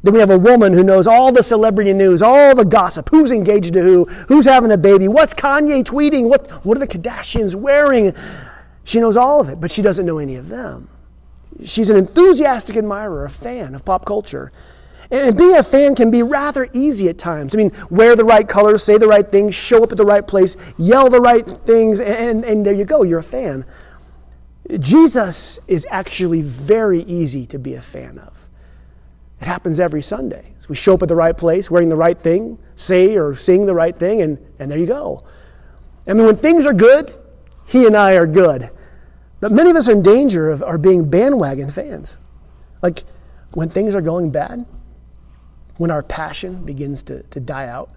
Then 0.02 0.14
we 0.14 0.20
have 0.20 0.30
a 0.30 0.38
woman 0.38 0.72
who 0.72 0.82
knows 0.82 1.06
all 1.06 1.30
the 1.30 1.42
celebrity 1.42 1.92
news, 1.92 2.22
all 2.22 2.54
the 2.54 2.64
gossip, 2.64 3.10
who's 3.10 3.30
engaged 3.30 3.74
to 3.74 3.82
who, 3.82 4.04
who's 4.28 4.46
having 4.46 4.70
a 4.70 4.78
baby, 4.78 5.08
what's 5.08 5.34
Kanye 5.34 5.84
tweeting, 5.84 6.28
what, 6.28 6.48
what 6.64 6.76
are 6.76 6.80
the 6.80 6.88
Kardashians 6.88 7.54
wearing. 7.54 8.14
She 8.84 8.98
knows 8.98 9.16
all 9.16 9.40
of 9.40 9.50
it, 9.50 9.60
but 9.60 9.70
she 9.70 9.82
doesn't 9.82 10.06
know 10.06 10.18
any 10.18 10.36
of 10.36 10.48
them. 10.48 10.88
She's 11.64 11.90
an 11.90 11.96
enthusiastic 11.96 12.76
admirer, 12.76 13.26
a 13.26 13.30
fan 13.30 13.74
of 13.74 13.84
pop 13.84 14.06
culture. 14.06 14.52
And 15.10 15.36
being 15.36 15.56
a 15.56 15.62
fan 15.62 15.94
can 15.94 16.10
be 16.10 16.22
rather 16.22 16.68
easy 16.72 17.08
at 17.08 17.18
times. 17.18 17.54
I 17.54 17.58
mean, 17.58 17.72
wear 17.90 18.16
the 18.16 18.24
right 18.24 18.48
colors, 18.48 18.82
say 18.82 18.96
the 18.96 19.08
right 19.08 19.28
things, 19.28 19.54
show 19.54 19.82
up 19.82 19.90
at 19.90 19.98
the 19.98 20.06
right 20.06 20.26
place, 20.26 20.56
yell 20.78 21.10
the 21.10 21.20
right 21.20 21.46
things, 21.46 22.00
and, 22.00 22.44
and 22.44 22.64
there 22.64 22.72
you 22.72 22.84
go, 22.84 23.02
you're 23.02 23.18
a 23.18 23.22
fan. 23.22 23.66
Jesus 24.78 25.58
is 25.66 25.86
actually 25.90 26.42
very 26.42 27.02
easy 27.02 27.44
to 27.46 27.58
be 27.58 27.74
a 27.74 27.82
fan 27.82 28.18
of. 28.18 28.39
It 29.40 29.46
happens 29.46 29.80
every 29.80 30.02
Sunday. 30.02 30.52
So 30.60 30.66
we 30.68 30.76
show 30.76 30.94
up 30.94 31.02
at 31.02 31.08
the 31.08 31.16
right 31.16 31.36
place, 31.36 31.70
wearing 31.70 31.88
the 31.88 31.96
right 31.96 32.18
thing, 32.18 32.58
say 32.76 33.16
or 33.16 33.34
sing 33.34 33.66
the 33.66 33.74
right 33.74 33.98
thing, 33.98 34.20
and, 34.22 34.38
and 34.58 34.70
there 34.70 34.78
you 34.78 34.86
go. 34.86 35.24
I 36.06 36.12
mean, 36.12 36.26
when 36.26 36.36
things 36.36 36.66
are 36.66 36.74
good, 36.74 37.12
he 37.66 37.86
and 37.86 37.96
I 37.96 38.14
are 38.14 38.26
good. 38.26 38.70
But 39.40 39.52
many 39.52 39.70
of 39.70 39.76
us 39.76 39.88
are 39.88 39.92
in 39.92 40.02
danger 40.02 40.50
of 40.50 40.62
are 40.62 40.76
being 40.76 41.08
bandwagon 41.08 41.70
fans. 41.70 42.18
Like 42.82 43.04
when 43.52 43.70
things 43.70 43.94
are 43.94 44.02
going 44.02 44.30
bad, 44.30 44.66
when 45.76 45.90
our 45.90 46.02
passion 46.02 46.64
begins 46.64 47.02
to, 47.04 47.22
to 47.22 47.40
die 47.40 47.68
out, 47.68 47.90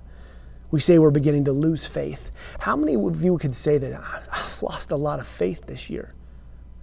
we 0.72 0.80
say 0.80 0.98
we're 0.98 1.12
beginning 1.12 1.44
to 1.46 1.52
lose 1.52 1.86
faith. 1.86 2.32
How 2.60 2.76
many 2.76 2.96
of 2.96 3.24
you 3.24 3.38
could 3.38 3.54
say 3.54 3.78
that 3.78 4.02
I've 4.32 4.64
lost 4.64 4.92
a 4.92 4.96
lot 4.96 5.20
of 5.20 5.28
faith 5.28 5.66
this 5.68 5.90
year? 5.90 6.14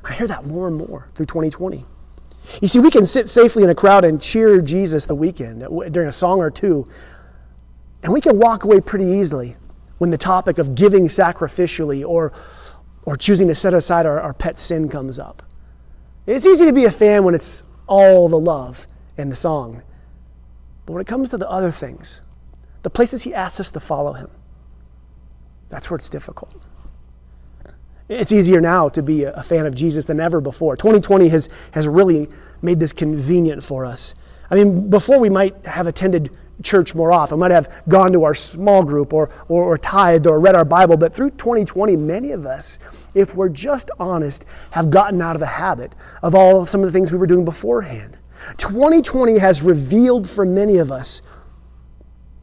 I 0.05 0.13
hear 0.13 0.27
that 0.27 0.45
more 0.47 0.69
and 0.69 0.77
more 0.77 1.09
through 1.15 1.27
2020. 1.27 1.85
You 2.61 2.69
see, 2.69 2.79
we 2.79 2.91
can 2.91 3.07
sit 3.07 3.29
safely 3.29 3.63
in 3.63 3.71
a 3.71 3.75
crowd 3.75 4.05
and 4.05 4.21
cheer 4.21 4.61
Jesus 4.61 5.07
the 5.07 5.15
weekend 5.15 5.61
during 5.93 6.09
a 6.09 6.13
song 6.13 6.41
or 6.41 6.51
two, 6.51 6.87
and 8.03 8.13
we 8.13 8.21
can 8.21 8.39
walk 8.39 8.65
away 8.65 8.81
pretty 8.81 9.05
easily 9.05 9.57
when 9.99 10.11
the 10.11 10.19
topic 10.19 10.59
of 10.59 10.75
giving 10.75 11.09
sacrificially 11.09 12.07
or, 12.07 12.33
or 13.05 13.17
choosing 13.17 13.49
to 13.49 13.55
set 13.55 13.75
aside 13.75 14.07
our, 14.07 14.21
our 14.21 14.33
pet 14.33 14.59
sin 14.59 14.89
comes 14.89 15.19
up. 15.19 15.43
It's 16.27 16.47
easy 16.47 16.65
to 16.65 16.73
be 16.73 16.87
a 16.87 16.91
fan 16.91 17.25
when 17.25 17.35
it's 17.35 17.63
all 17.87 18.29
the 18.29 18.39
love 18.39 18.87
and 19.19 19.31
the 19.31 19.37
song. 19.37 19.83
But 20.87 20.95
when 20.95 21.03
it 21.03 21.07
comes 21.07 21.31
to 21.31 21.37
the 21.37 21.49
other 21.49 21.71
things, 21.71 22.21
the 22.83 22.91
places 22.91 23.23
He 23.23 23.35
asks 23.35 23.61
us 23.61 23.71
to 23.73 23.81
follow 23.81 24.15
Him, 24.15 24.31
that's 25.69 25.91
where 25.91 25.97
it's 25.97 26.11
difficult. 26.11 26.55
It's 28.11 28.33
easier 28.33 28.61
now 28.61 28.89
to 28.89 29.05
be 29.05 29.23
a 29.23 29.41
fan 29.41 29.67
of 29.67 29.75
Jesus 29.77 30.05
than 30.05 30.19
ever 30.19 30.41
before. 30.41 30.75
2020 30.75 31.29
has, 31.29 31.49
has 31.71 31.87
really 31.87 32.29
made 32.61 32.81
this 32.81 32.93
convenient 32.93 33.63
for 33.63 33.85
us. 33.85 34.17
I 34.51 34.57
mean, 34.57 34.91
before 34.91 35.21
we 35.21 35.31
might 35.31 35.65
have 35.65 35.87
attended 35.87 36.37
church 36.61 36.93
more 36.93 37.13
often, 37.13 37.39
might 37.39 37.53
have 37.53 37.85
gone 37.89 38.11
to 38.11 38.25
our 38.25 38.35
small 38.35 38.83
group 38.83 39.13
or, 39.13 39.31
or, 39.47 39.63
or 39.63 39.79
tithed 39.79 40.27
or 40.27 40.41
read 40.41 40.57
our 40.57 40.65
Bible, 40.65 40.97
but 40.97 41.15
through 41.15 41.31
2020, 41.31 41.97
many 41.97 42.33
of 42.33 42.47
us, 42.47 42.81
if 43.15 43.37
we're 43.37 43.49
just 43.49 43.93
honest, 44.01 44.45
have 44.73 44.91
gotten 44.91 45.23
out 45.23 45.37
of 45.37 45.41
the 45.41 45.47
habit 45.47 45.95
of 46.25 46.35
all 46.35 46.67
some 46.67 46.81
of 46.81 46.87
the 46.87 46.93
things 46.93 47.13
we 47.13 47.19
were 47.19 47.29
doing 47.29 47.45
beforehand. 47.45 48.19
2020 48.57 49.39
has 49.39 49.63
revealed 49.63 50.29
for 50.29 50.45
many 50.45 50.79
of 50.79 50.91
us, 50.91 51.23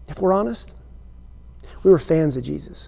if 0.08 0.22
we're 0.22 0.32
honest, 0.32 0.76
we 1.84 1.92
were 1.92 2.00
fans 2.00 2.38
of 2.38 2.44
Jesus 2.46 2.88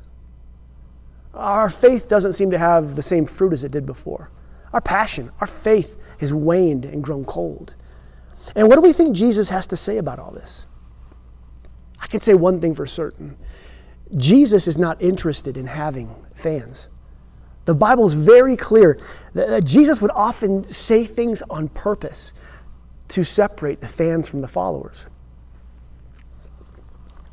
our 1.34 1.70
faith 1.70 2.08
doesn't 2.08 2.34
seem 2.34 2.52
to 2.52 2.58
have 2.58 2.96
the 2.96 3.02
same 3.02 3.26
fruit 3.26 3.54
as 3.54 3.64
it 3.64 3.72
did 3.72 3.86
before. 3.86 4.32
Our 4.74 4.82
passion, 4.82 5.32
our 5.40 5.48
faith 5.48 6.02
has 6.20 6.34
waned 6.34 6.86
and 6.86 7.04
grown 7.04 7.26
cold. 7.26 7.76
And 8.56 8.68
what 8.68 8.76
do 8.76 8.82
we 8.82 8.94
think 8.94 9.16
Jesus 9.16 9.50
has 9.50 9.68
to 9.68 9.76
say 9.76 9.98
about 9.98 10.20
all 10.20 10.32
this? 10.32 10.66
I 12.02 12.08
can 12.08 12.20
say 12.20 12.34
one 12.34 12.60
thing 12.60 12.76
for 12.76 12.86
certain 12.86 13.38
Jesus 14.18 14.68
is 14.68 14.78
not 14.78 15.00
interested 15.02 15.56
in 15.56 15.68
having 15.68 16.16
fans. 16.34 16.90
The 17.66 17.76
Bible 17.76 18.08
is 18.08 18.16
very 18.16 18.56
clear 18.56 18.98
that 19.34 19.64
Jesus 19.64 20.02
would 20.02 20.10
often 20.16 20.68
say 20.68 21.06
things 21.06 21.44
on 21.50 21.70
purpose 21.70 22.34
to 23.10 23.24
separate 23.24 23.82
the 23.82 23.88
fans 23.88 24.28
from 24.28 24.42
the 24.42 24.48
followers. 24.48 25.06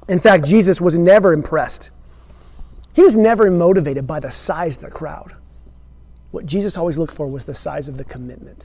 In 0.09 0.19
fact, 0.19 0.45
Jesus 0.45 0.81
was 0.81 0.99
never 0.99 1.33
impressed 1.33 1.91
he 2.97 3.03
was 3.03 3.15
never 3.15 3.51
motivated 3.51 4.07
by 4.07 4.21
the 4.21 4.31
size 4.31 4.77
of 4.77 4.85
the 4.85 4.91
crowd. 4.91 5.35
What 6.31 6.47
Jesus 6.47 6.79
always 6.79 6.97
looked 6.97 7.13
for 7.13 7.27
was 7.27 7.45
the 7.45 7.55
size 7.55 7.89
of 7.89 7.99
the 7.99 8.05
commitment. 8.05 8.65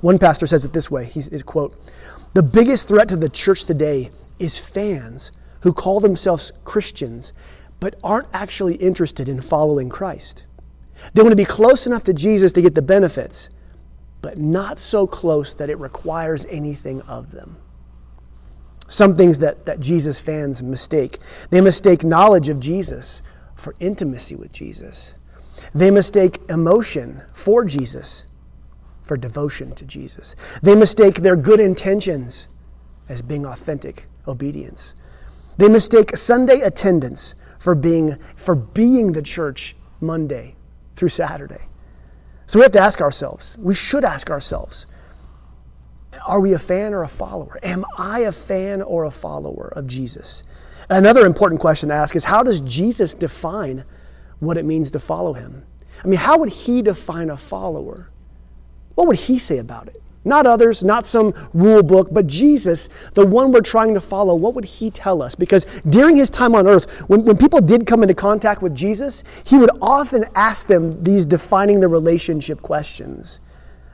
One 0.00 0.18
pastor 0.18 0.44
says 0.48 0.64
it 0.64 0.72
this 0.72 0.90
way 0.90 1.04
He's 1.04 1.42
quote, 1.44 1.76
The 2.34 2.42
biggest 2.42 2.88
threat 2.88 3.08
to 3.10 3.16
the 3.16 3.28
church 3.28 3.64
today 3.64 4.10
is 4.40 4.58
fans 4.58 5.30
who 5.60 5.72
call 5.72 6.00
themselves 6.00 6.50
Christians 6.64 7.32
but 7.78 7.94
aren't 8.02 8.26
actually 8.32 8.74
interested 8.74 9.28
in 9.28 9.40
following 9.40 9.88
Christ. 9.88 10.42
They 11.14 11.22
want 11.22 11.30
to 11.30 11.36
be 11.36 11.44
close 11.44 11.86
enough 11.86 12.02
to 12.04 12.12
Jesus 12.12 12.50
to 12.54 12.60
get 12.60 12.74
the 12.74 12.82
benefits, 12.82 13.50
but 14.20 14.36
not 14.36 14.80
so 14.80 15.06
close 15.06 15.54
that 15.54 15.70
it 15.70 15.78
requires 15.78 16.44
anything 16.46 17.02
of 17.02 17.30
them. 17.30 17.56
Some 18.90 19.14
things 19.14 19.38
that, 19.38 19.66
that 19.66 19.78
Jesus 19.78 20.18
fans 20.18 20.64
mistake. 20.64 21.18
They 21.50 21.60
mistake 21.60 22.02
knowledge 22.02 22.48
of 22.48 22.58
Jesus 22.58 23.22
for 23.54 23.72
intimacy 23.78 24.34
with 24.34 24.50
Jesus. 24.50 25.14
They 25.72 25.92
mistake 25.92 26.40
emotion 26.48 27.22
for 27.32 27.64
Jesus 27.64 28.26
for 29.04 29.16
devotion 29.16 29.76
to 29.76 29.84
Jesus. 29.84 30.34
They 30.60 30.74
mistake 30.74 31.16
their 31.16 31.36
good 31.36 31.60
intentions 31.60 32.48
as 33.08 33.22
being 33.22 33.46
authentic 33.46 34.06
obedience. 34.26 34.94
They 35.56 35.68
mistake 35.68 36.16
Sunday 36.16 36.60
attendance 36.60 37.36
for 37.60 37.76
being, 37.76 38.16
for 38.34 38.56
being 38.56 39.12
the 39.12 39.22
church 39.22 39.76
Monday 40.00 40.56
through 40.96 41.10
Saturday. 41.10 41.62
So 42.46 42.58
we 42.58 42.64
have 42.64 42.72
to 42.72 42.80
ask 42.80 43.00
ourselves, 43.00 43.56
we 43.60 43.74
should 43.74 44.04
ask 44.04 44.30
ourselves, 44.30 44.86
are 46.30 46.38
we 46.38 46.52
a 46.52 46.58
fan 46.60 46.94
or 46.94 47.02
a 47.02 47.08
follower? 47.08 47.58
Am 47.64 47.84
I 47.98 48.20
a 48.20 48.32
fan 48.32 48.82
or 48.82 49.04
a 49.04 49.10
follower 49.10 49.72
of 49.74 49.88
Jesus? 49.88 50.44
Another 50.88 51.26
important 51.26 51.60
question 51.60 51.88
to 51.88 51.94
ask 51.96 52.14
is 52.14 52.22
how 52.22 52.44
does 52.44 52.60
Jesus 52.60 53.14
define 53.14 53.84
what 54.38 54.56
it 54.56 54.64
means 54.64 54.92
to 54.92 55.00
follow 55.00 55.32
him? 55.32 55.64
I 56.04 56.06
mean, 56.06 56.20
how 56.20 56.38
would 56.38 56.48
he 56.48 56.82
define 56.82 57.30
a 57.30 57.36
follower? 57.36 58.08
What 58.94 59.08
would 59.08 59.16
he 59.16 59.40
say 59.40 59.58
about 59.58 59.88
it? 59.88 60.00
Not 60.24 60.46
others, 60.46 60.84
not 60.84 61.04
some 61.04 61.34
rule 61.52 61.82
book, 61.82 62.08
but 62.12 62.28
Jesus, 62.28 62.90
the 63.14 63.26
one 63.26 63.50
we're 63.50 63.60
trying 63.60 63.94
to 63.94 64.00
follow, 64.00 64.34
what 64.36 64.54
would 64.54 64.64
he 64.64 64.90
tell 64.90 65.22
us? 65.22 65.34
Because 65.34 65.64
during 65.88 66.14
his 66.14 66.30
time 66.30 66.54
on 66.54 66.68
earth, 66.68 67.00
when, 67.08 67.24
when 67.24 67.38
people 67.38 67.60
did 67.60 67.86
come 67.86 68.02
into 68.02 68.14
contact 68.14 68.62
with 68.62 68.74
Jesus, 68.74 69.24
he 69.44 69.58
would 69.58 69.70
often 69.82 70.26
ask 70.36 70.68
them 70.68 71.02
these 71.02 71.26
defining 71.26 71.80
the 71.80 71.88
relationship 71.88 72.62
questions. 72.62 73.40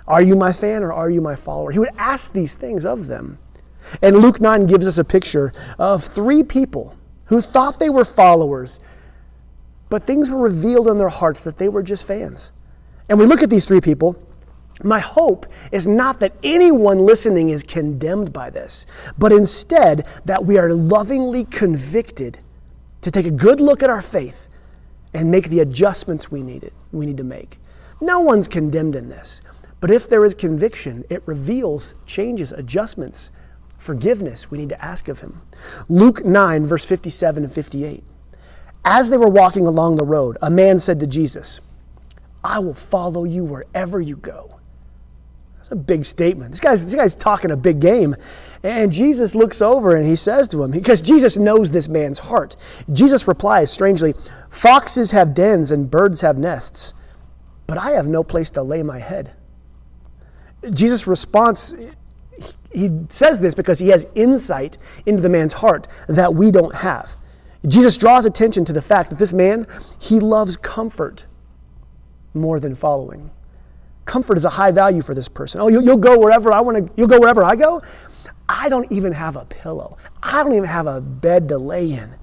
Are 0.08 0.22
you 0.22 0.36
my 0.36 0.52
fan 0.52 0.82
or 0.82 0.92
are 0.92 1.10
you 1.10 1.20
my 1.20 1.34
follower? 1.34 1.70
He 1.70 1.78
would 1.78 1.90
ask 1.98 2.32
these 2.32 2.54
things 2.54 2.84
of 2.84 3.06
them. 3.06 3.38
And 4.02 4.16
Luke 4.16 4.40
9 4.40 4.66
gives 4.66 4.86
us 4.86 4.98
a 4.98 5.04
picture 5.04 5.52
of 5.78 6.04
three 6.04 6.42
people 6.42 6.96
who 7.26 7.40
thought 7.40 7.78
they 7.78 7.90
were 7.90 8.04
followers, 8.04 8.80
but 9.88 10.02
things 10.02 10.30
were 10.30 10.38
revealed 10.38 10.88
in 10.88 10.98
their 10.98 11.08
hearts 11.08 11.40
that 11.42 11.58
they 11.58 11.68
were 11.68 11.82
just 11.82 12.06
fans. 12.06 12.52
And 13.08 13.18
we 13.18 13.26
look 13.26 13.42
at 13.42 13.50
these 13.50 13.64
three 13.64 13.80
people. 13.80 14.20
My 14.82 14.98
hope 14.98 15.46
is 15.72 15.86
not 15.86 16.20
that 16.20 16.34
anyone 16.42 16.98
listening 16.98 17.48
is 17.48 17.62
condemned 17.62 18.32
by 18.32 18.50
this, 18.50 18.84
but 19.16 19.32
instead 19.32 20.06
that 20.24 20.44
we 20.44 20.58
are 20.58 20.72
lovingly 20.72 21.44
convicted 21.46 22.38
to 23.00 23.10
take 23.10 23.26
a 23.26 23.30
good 23.30 23.60
look 23.60 23.82
at 23.82 23.90
our 23.90 24.02
faith 24.02 24.48
and 25.14 25.30
make 25.30 25.48
the 25.48 25.60
adjustments 25.60 26.30
we 26.30 26.42
need, 26.42 26.64
it, 26.64 26.74
we 26.92 27.06
need 27.06 27.16
to 27.16 27.24
make. 27.24 27.58
No 28.00 28.20
one's 28.20 28.48
condemned 28.48 28.94
in 28.94 29.08
this. 29.08 29.40
But 29.80 29.90
if 29.90 30.08
there 30.08 30.24
is 30.24 30.34
conviction, 30.34 31.04
it 31.10 31.22
reveals 31.26 31.94
changes, 32.06 32.52
adjustments, 32.52 33.30
forgiveness 33.78 34.50
we 34.50 34.58
need 34.58 34.70
to 34.70 34.84
ask 34.84 35.08
of 35.08 35.20
him. 35.20 35.42
Luke 35.88 36.24
9, 36.24 36.64
verse 36.64 36.84
57 36.84 37.44
and 37.44 37.52
58. 37.52 38.02
As 38.84 39.10
they 39.10 39.18
were 39.18 39.28
walking 39.28 39.66
along 39.66 39.96
the 39.96 40.04
road, 40.04 40.38
a 40.40 40.50
man 40.50 40.78
said 40.78 41.00
to 41.00 41.06
Jesus, 41.06 41.60
I 42.44 42.60
will 42.60 42.74
follow 42.74 43.24
you 43.24 43.44
wherever 43.44 44.00
you 44.00 44.16
go. 44.16 44.60
That's 45.56 45.72
a 45.72 45.76
big 45.76 46.04
statement. 46.04 46.52
This 46.52 46.60
guy's, 46.60 46.84
this 46.84 46.94
guy's 46.94 47.16
talking 47.16 47.50
a 47.50 47.56
big 47.56 47.80
game. 47.80 48.14
And 48.62 48.92
Jesus 48.92 49.34
looks 49.34 49.60
over 49.60 49.96
and 49.96 50.06
he 50.06 50.14
says 50.14 50.46
to 50.48 50.62
him, 50.62 50.70
because 50.70 51.02
Jesus 51.02 51.36
knows 51.36 51.72
this 51.72 51.88
man's 51.88 52.20
heart. 52.20 52.54
Jesus 52.92 53.26
replies 53.26 53.72
strangely, 53.72 54.14
Foxes 54.48 55.10
have 55.10 55.34
dens 55.34 55.72
and 55.72 55.90
birds 55.90 56.20
have 56.20 56.38
nests, 56.38 56.94
but 57.66 57.78
I 57.78 57.90
have 57.92 58.06
no 58.06 58.22
place 58.22 58.50
to 58.50 58.62
lay 58.62 58.84
my 58.84 59.00
head. 59.00 59.34
Jesus' 60.70 61.06
response, 61.06 61.74
he 62.72 62.90
says 63.08 63.40
this 63.40 63.54
because 63.54 63.78
he 63.78 63.88
has 63.88 64.06
insight 64.14 64.78
into 65.06 65.22
the 65.22 65.28
man's 65.28 65.54
heart 65.54 65.88
that 66.08 66.34
we 66.34 66.50
don't 66.50 66.74
have. 66.74 67.16
Jesus 67.66 67.96
draws 67.96 68.26
attention 68.26 68.64
to 68.66 68.72
the 68.72 68.82
fact 68.82 69.10
that 69.10 69.18
this 69.18 69.32
man, 69.32 69.66
he 69.98 70.20
loves 70.20 70.56
comfort 70.56 71.24
more 72.34 72.60
than 72.60 72.74
following. 72.74 73.30
Comfort 74.04 74.36
is 74.36 74.44
a 74.44 74.50
high 74.50 74.70
value 74.70 75.02
for 75.02 75.14
this 75.14 75.28
person. 75.28 75.60
Oh, 75.60 75.68
you'll, 75.68 75.96
go 75.96 76.18
wherever 76.18 76.52
I 76.52 76.60
want 76.60 76.86
to, 76.86 76.92
you'll 76.96 77.08
go 77.08 77.18
wherever 77.18 77.42
I 77.42 77.56
go? 77.56 77.82
I 78.48 78.68
don't 78.68 78.90
even 78.92 79.12
have 79.12 79.34
a 79.34 79.44
pillow. 79.46 79.96
I 80.22 80.44
don't 80.44 80.52
even 80.52 80.68
have 80.68 80.86
a 80.86 81.00
bed 81.00 81.48
to 81.48 81.58
lay 81.58 81.92
in. 81.92 82.14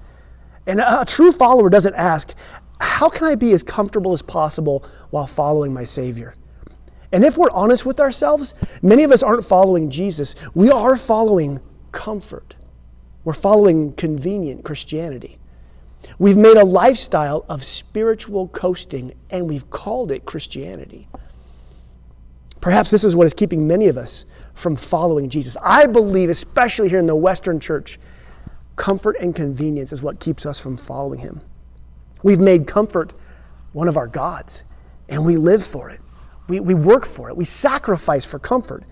And 0.66 0.80
a 0.80 1.04
true 1.06 1.30
follower 1.30 1.68
doesn't 1.68 1.94
ask, 1.94 2.34
How 2.80 3.10
can 3.10 3.26
I 3.26 3.34
be 3.34 3.52
as 3.52 3.62
comfortable 3.62 4.14
as 4.14 4.22
possible 4.22 4.84
while 5.10 5.26
following 5.26 5.74
my 5.74 5.84
Savior? 5.84 6.34
And 7.12 7.24
if 7.24 7.36
we're 7.36 7.50
honest 7.50 7.86
with 7.86 8.00
ourselves, 8.00 8.54
many 8.82 9.04
of 9.04 9.12
us 9.12 9.22
aren't 9.22 9.44
following 9.44 9.90
Jesus. 9.90 10.34
We 10.54 10.70
are 10.70 10.96
following 10.96 11.60
comfort. 11.92 12.56
We're 13.24 13.32
following 13.32 13.92
convenient 13.94 14.64
Christianity. 14.64 15.38
We've 16.18 16.36
made 16.36 16.56
a 16.56 16.64
lifestyle 16.64 17.44
of 17.48 17.64
spiritual 17.64 18.48
coasting 18.48 19.14
and 19.30 19.48
we've 19.48 19.70
called 19.70 20.10
it 20.10 20.24
Christianity. 20.26 21.08
Perhaps 22.60 22.90
this 22.90 23.04
is 23.04 23.14
what 23.14 23.26
is 23.26 23.34
keeping 23.34 23.66
many 23.66 23.88
of 23.88 23.98
us 23.98 24.24
from 24.54 24.76
following 24.76 25.28
Jesus. 25.28 25.56
I 25.62 25.86
believe, 25.86 26.30
especially 26.30 26.88
here 26.88 26.98
in 26.98 27.06
the 27.06 27.16
Western 27.16 27.60
church, 27.60 27.98
comfort 28.76 29.16
and 29.20 29.34
convenience 29.34 29.92
is 29.92 30.02
what 30.02 30.20
keeps 30.20 30.46
us 30.46 30.58
from 30.58 30.76
following 30.76 31.20
him. 31.20 31.40
We've 32.22 32.40
made 32.40 32.66
comfort 32.66 33.12
one 33.72 33.88
of 33.88 33.96
our 33.96 34.06
gods, 34.06 34.64
and 35.08 35.26
we 35.26 35.36
live 35.36 35.64
for 35.64 35.90
it. 35.90 36.00
We, 36.48 36.60
we 36.60 36.74
work 36.74 37.06
for 37.06 37.28
it. 37.28 37.36
We 37.36 37.44
sacrifice 37.44 38.24
for 38.24 38.38
comfort. 38.38 38.84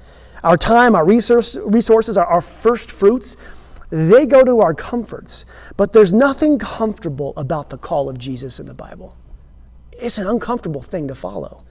Our 0.42 0.56
time, 0.56 0.94
our 0.94 1.04
resource, 1.04 1.56
resources, 1.62 2.16
our, 2.16 2.26
our 2.26 2.40
first 2.40 2.90
fruits, 2.90 3.36
they 3.90 4.26
go 4.26 4.44
to 4.44 4.60
our 4.60 4.74
comforts. 4.74 5.44
But 5.76 5.92
there's 5.92 6.12
nothing 6.12 6.58
comfortable 6.58 7.34
about 7.36 7.70
the 7.70 7.78
call 7.78 8.08
of 8.08 8.18
Jesus 8.18 8.58
in 8.58 8.66
the 8.66 8.74
Bible. 8.74 9.16
It's 9.92 10.18
an 10.18 10.26
uncomfortable 10.26 10.82
thing 10.82 11.08
to 11.08 11.14
follow. 11.14 11.64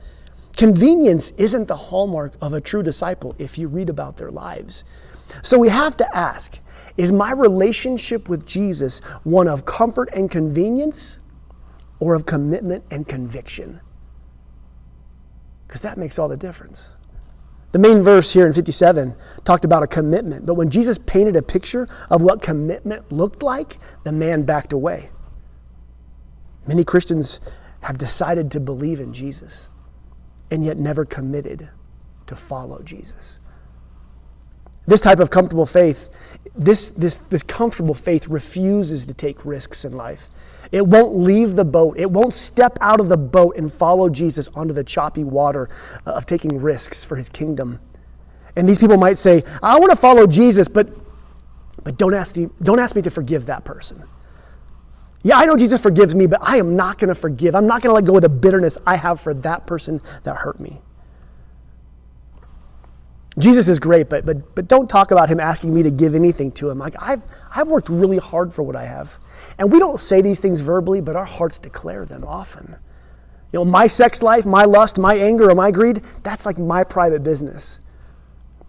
Convenience 0.55 1.31
isn't 1.37 1.67
the 1.67 1.75
hallmark 1.75 2.33
of 2.41 2.53
a 2.53 2.61
true 2.61 2.83
disciple 2.83 3.35
if 3.39 3.57
you 3.57 3.67
read 3.67 3.89
about 3.89 4.17
their 4.17 4.31
lives. 4.31 4.83
So 5.41 5.57
we 5.57 5.69
have 5.69 5.97
to 5.97 6.17
ask 6.17 6.59
is 6.97 7.11
my 7.11 7.31
relationship 7.31 8.27
with 8.27 8.45
Jesus 8.45 8.99
one 9.23 9.47
of 9.47 9.65
comfort 9.65 10.09
and 10.13 10.29
convenience 10.29 11.19
or 11.99 12.15
of 12.15 12.25
commitment 12.25 12.83
and 12.91 13.07
conviction? 13.07 13.79
Because 15.71 15.79
that 15.83 15.97
makes 15.97 16.19
all 16.19 16.27
the 16.27 16.35
difference. 16.35 16.89
The 17.71 17.79
main 17.79 18.01
verse 18.01 18.33
here 18.33 18.45
in 18.45 18.51
57 18.51 19.15
talked 19.45 19.63
about 19.63 19.83
a 19.83 19.87
commitment, 19.87 20.45
but 20.45 20.55
when 20.55 20.69
Jesus 20.69 20.97
painted 20.97 21.37
a 21.37 21.41
picture 21.41 21.87
of 22.09 22.21
what 22.21 22.41
commitment 22.41 23.09
looked 23.09 23.41
like, 23.41 23.79
the 24.03 24.11
man 24.11 24.43
backed 24.43 24.73
away. 24.73 25.11
Many 26.67 26.83
Christians 26.83 27.39
have 27.83 27.97
decided 27.97 28.51
to 28.51 28.59
believe 28.59 28.99
in 28.99 29.13
Jesus 29.13 29.69
and 30.51 30.65
yet 30.65 30.77
never 30.77 31.05
committed 31.05 31.69
to 32.27 32.35
follow 32.35 32.81
Jesus. 32.81 33.39
This 34.87 34.99
type 34.99 35.19
of 35.19 35.29
comfortable 35.29 35.65
faith, 35.65 36.09
this, 36.53 36.89
this, 36.89 37.19
this 37.29 37.43
comfortable 37.43 37.93
faith 37.93 38.27
refuses 38.27 39.05
to 39.05 39.13
take 39.13 39.45
risks 39.45 39.85
in 39.85 39.93
life. 39.93 40.27
It 40.71 40.85
won't 40.85 41.17
leave 41.17 41.55
the 41.55 41.65
boat. 41.65 41.97
It 41.97 42.09
won't 42.09 42.33
step 42.33 42.77
out 42.81 42.99
of 42.99 43.09
the 43.09 43.17
boat 43.17 43.57
and 43.57 43.71
follow 43.71 44.09
Jesus 44.09 44.47
onto 44.49 44.73
the 44.73 44.83
choppy 44.83 45.23
water 45.23 45.69
uh, 46.05 46.11
of 46.11 46.25
taking 46.25 46.61
risks 46.61 47.03
for 47.03 47.15
his 47.15 47.29
kingdom. 47.29 47.79
And 48.55 48.67
these 48.67 48.79
people 48.79 48.97
might 48.97 49.17
say, 49.17 49.43
I 49.63 49.79
want 49.79 49.91
to 49.91 49.95
follow 49.95 50.27
Jesus, 50.27 50.67
but, 50.67 50.89
but 51.83 51.97
don't, 51.97 52.13
ask 52.13 52.35
me, 52.35 52.49
don't 52.61 52.79
ask 52.79 52.95
me 52.95 53.01
to 53.03 53.09
forgive 53.09 53.45
that 53.47 53.63
person. 53.63 54.03
Yeah, 55.23 55.37
I 55.37 55.45
know 55.45 55.55
Jesus 55.55 55.81
forgives 55.81 56.15
me, 56.15 56.25
but 56.25 56.39
I 56.41 56.57
am 56.57 56.75
not 56.75 56.97
going 56.97 57.09
to 57.09 57.15
forgive. 57.15 57.55
I'm 57.55 57.67
not 57.67 57.81
going 57.81 57.91
to 57.91 57.93
let 57.93 58.05
go 58.05 58.15
of 58.15 58.23
the 58.23 58.29
bitterness 58.29 58.77
I 58.87 58.95
have 58.95 59.21
for 59.21 59.33
that 59.35 59.67
person 59.67 60.01
that 60.23 60.37
hurt 60.37 60.59
me. 60.59 60.81
Jesus 63.37 63.69
is 63.69 63.79
great, 63.79 64.09
but, 64.09 64.25
but, 64.25 64.55
but 64.55 64.67
don't 64.67 64.89
talk 64.89 65.11
about 65.11 65.29
him 65.29 65.39
asking 65.39 65.73
me 65.73 65.83
to 65.83 65.91
give 65.91 66.15
anything 66.15 66.51
to 66.53 66.69
him. 66.69 66.77
Like, 66.77 66.95
I've, 66.99 67.23
I've 67.55 67.67
worked 67.67 67.87
really 67.87 68.17
hard 68.17 68.53
for 68.53 68.63
what 68.63 68.75
I 68.75 68.85
have. 68.85 69.17
And 69.57 69.71
we 69.71 69.79
don't 69.79 69.99
say 69.99 70.21
these 70.21 70.39
things 70.39 70.59
verbally, 70.59 70.99
but 70.99 71.15
our 71.15 71.25
hearts 71.25 71.57
declare 71.57 72.05
them 72.05 72.25
often. 72.25 72.75
You 73.53 73.59
know, 73.59 73.65
my 73.65 73.87
sex 73.87 74.21
life, 74.21 74.45
my 74.45 74.65
lust, 74.65 74.99
my 74.99 75.15
anger, 75.15 75.49
or 75.49 75.55
my 75.55 75.71
greed, 75.71 76.01
that's 76.23 76.45
like 76.45 76.57
my 76.57 76.83
private 76.83 77.23
business. 77.23 77.79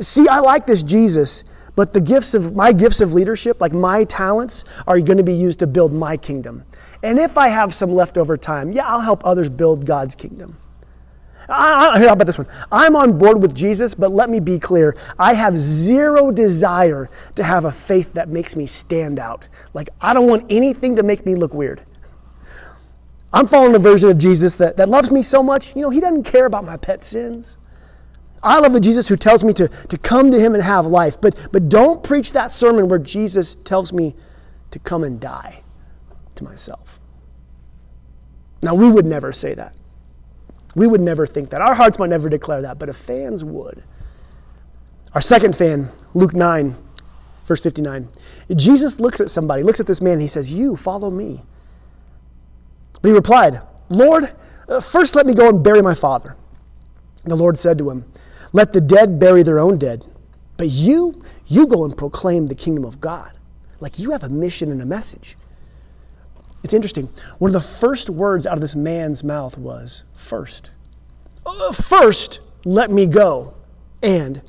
See, 0.00 0.28
I 0.28 0.38
like 0.38 0.66
this 0.66 0.82
Jesus, 0.84 1.44
but 1.74 1.92
the 1.92 2.00
gifts 2.00 2.34
of 2.34 2.54
my 2.54 2.72
gifts 2.72 3.00
of 3.00 3.14
leadership, 3.14 3.60
like 3.60 3.72
my 3.72 4.04
talents, 4.04 4.64
are 4.86 5.00
going 5.00 5.18
to 5.18 5.24
be 5.24 5.34
used 5.34 5.58
to 5.60 5.66
build 5.66 5.92
my 5.92 6.16
kingdom. 6.16 6.64
And 7.02 7.18
if 7.18 7.36
I 7.36 7.48
have 7.48 7.74
some 7.74 7.94
leftover 7.94 8.36
time, 8.36 8.70
yeah, 8.70 8.86
I'll 8.86 9.00
help 9.00 9.24
others 9.24 9.48
build 9.48 9.86
God's 9.86 10.14
kingdom. 10.14 10.56
I, 11.48 11.90
I, 11.94 11.98
how 12.00 12.12
about 12.12 12.26
this 12.26 12.38
one? 12.38 12.46
I'm 12.70 12.96
on 12.96 13.18
board 13.18 13.40
with 13.42 13.54
Jesus, 13.54 13.94
but 13.94 14.12
let 14.12 14.30
me 14.30 14.40
be 14.40 14.58
clear. 14.58 14.96
I 15.18 15.34
have 15.34 15.56
zero 15.56 16.30
desire 16.30 17.10
to 17.34 17.44
have 17.44 17.64
a 17.64 17.72
faith 17.72 18.12
that 18.14 18.28
makes 18.28 18.56
me 18.56 18.66
stand 18.66 19.18
out. 19.18 19.46
Like, 19.74 19.90
I 20.00 20.14
don't 20.14 20.28
want 20.28 20.46
anything 20.50 20.96
to 20.96 21.02
make 21.02 21.26
me 21.26 21.34
look 21.34 21.54
weird. 21.54 21.82
I'm 23.32 23.46
following 23.46 23.74
a 23.74 23.78
version 23.78 24.10
of 24.10 24.18
Jesus 24.18 24.56
that, 24.56 24.76
that 24.76 24.88
loves 24.88 25.10
me 25.10 25.22
so 25.22 25.42
much, 25.42 25.74
you 25.74 25.82
know, 25.82 25.90
he 25.90 26.00
doesn't 26.00 26.24
care 26.24 26.44
about 26.44 26.64
my 26.64 26.76
pet 26.76 27.02
sins. 27.02 27.56
I 28.42 28.58
love 28.58 28.72
the 28.72 28.80
Jesus 28.80 29.08
who 29.08 29.16
tells 29.16 29.44
me 29.44 29.52
to, 29.54 29.68
to 29.68 29.96
come 29.96 30.32
to 30.32 30.38
him 30.38 30.54
and 30.54 30.62
have 30.62 30.86
life, 30.86 31.20
but, 31.20 31.36
but 31.52 31.68
don't 31.68 32.02
preach 32.02 32.32
that 32.32 32.50
sermon 32.50 32.88
where 32.88 32.98
Jesus 32.98 33.54
tells 33.54 33.92
me 33.92 34.14
to 34.70 34.78
come 34.78 35.04
and 35.04 35.20
die 35.20 35.62
to 36.34 36.44
myself. 36.44 36.98
Now, 38.62 38.74
we 38.74 38.90
would 38.90 39.06
never 39.06 39.32
say 39.32 39.54
that. 39.54 39.76
We 40.74 40.86
would 40.86 41.00
never 41.00 41.26
think 41.26 41.50
that. 41.50 41.60
Our 41.60 41.74
hearts 41.74 41.98
might 41.98 42.10
never 42.10 42.28
declare 42.28 42.62
that, 42.62 42.78
but 42.78 42.88
if 42.88 42.96
fans 42.96 43.44
would. 43.44 43.82
Our 45.14 45.20
second 45.20 45.54
fan, 45.54 45.90
Luke 46.14 46.34
9, 46.34 46.74
verse 47.44 47.60
59. 47.60 48.08
Jesus 48.56 48.98
looks 48.98 49.20
at 49.20 49.30
somebody, 49.30 49.62
looks 49.62 49.80
at 49.80 49.86
this 49.86 50.00
man, 50.00 50.14
and 50.14 50.22
he 50.22 50.28
says, 50.28 50.50
You, 50.50 50.74
follow 50.76 51.10
me. 51.10 51.42
But 53.02 53.08
he 53.08 53.14
replied, 53.14 53.60
Lord, 53.88 54.32
uh, 54.68 54.80
first 54.80 55.14
let 55.14 55.26
me 55.26 55.34
go 55.34 55.48
and 55.48 55.62
bury 55.62 55.82
my 55.82 55.94
father. 55.94 56.36
And 57.24 57.30
the 57.30 57.36
Lord 57.36 57.58
said 57.58 57.76
to 57.78 57.90
him, 57.90 58.04
Let 58.52 58.72
the 58.72 58.80
dead 58.80 59.18
bury 59.18 59.42
their 59.42 59.58
own 59.58 59.76
dead. 59.76 60.06
But 60.56 60.68
you, 60.68 61.22
you 61.46 61.66
go 61.66 61.84
and 61.84 61.96
proclaim 61.96 62.46
the 62.46 62.54
kingdom 62.54 62.84
of 62.84 63.00
God. 63.00 63.32
Like 63.80 63.98
you 63.98 64.12
have 64.12 64.22
a 64.22 64.28
mission 64.28 64.70
and 64.70 64.80
a 64.80 64.86
message. 64.86 65.36
It's 66.62 66.74
interesting. 66.74 67.08
One 67.38 67.48
of 67.48 67.52
the 67.54 67.60
first 67.60 68.08
words 68.08 68.46
out 68.46 68.54
of 68.54 68.60
this 68.60 68.74
man's 68.74 69.24
mouth 69.24 69.58
was, 69.58 70.04
first. 70.14 70.70
Uh, 71.44 71.72
first, 71.72 72.40
let 72.64 72.90
me 72.90 73.06
go. 73.06 73.54
And 74.02 74.42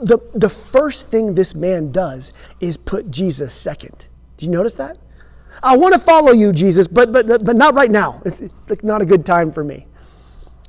the, 0.00 0.18
the 0.34 0.48
first 0.48 1.08
thing 1.08 1.34
this 1.34 1.54
man 1.54 1.90
does 1.90 2.32
is 2.60 2.76
put 2.76 3.10
Jesus 3.10 3.54
second. 3.54 4.06
Did 4.36 4.46
you 4.46 4.52
notice 4.52 4.74
that? 4.74 4.98
I 5.62 5.76
want 5.76 5.94
to 5.94 6.00
follow 6.00 6.32
you, 6.32 6.52
Jesus, 6.52 6.86
but, 6.86 7.12
but, 7.12 7.26
but 7.44 7.56
not 7.56 7.74
right 7.74 7.90
now. 7.90 8.22
It's 8.24 8.42
like 8.68 8.84
not 8.84 9.02
a 9.02 9.06
good 9.06 9.26
time 9.26 9.52
for 9.52 9.64
me. 9.64 9.86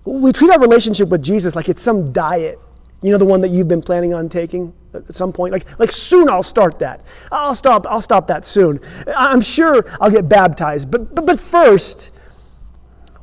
We 0.04 0.32
treat 0.32 0.52
our 0.52 0.60
relationship 0.60 1.10
with 1.10 1.22
Jesus 1.22 1.56
like 1.56 1.70
it's 1.70 1.82
some 1.82 2.12
diet. 2.12 2.60
You 3.02 3.12
know, 3.12 3.18
the 3.18 3.26
one 3.26 3.42
that 3.42 3.50
you've 3.50 3.68
been 3.68 3.82
planning 3.82 4.14
on 4.14 4.30
taking? 4.30 4.74
at 4.94 5.14
some 5.16 5.32
point. 5.32 5.54
Like, 5.54 5.80
like 5.80 5.92
soon 5.92 6.30
I'll 6.30 6.44
start 6.44 6.80
that. 6.80 7.02
I'll 7.32 7.56
stop, 7.56 7.86
I'll 7.88 8.02
stop 8.02 8.28
that 8.28 8.46
soon. 8.46 8.80
I'm 9.16 9.42
sure 9.42 9.86
I'll 10.00 10.12
get 10.12 10.28
baptized. 10.28 10.92
But, 10.92 11.14
but, 11.16 11.26
but 11.26 11.40
first, 11.40 12.12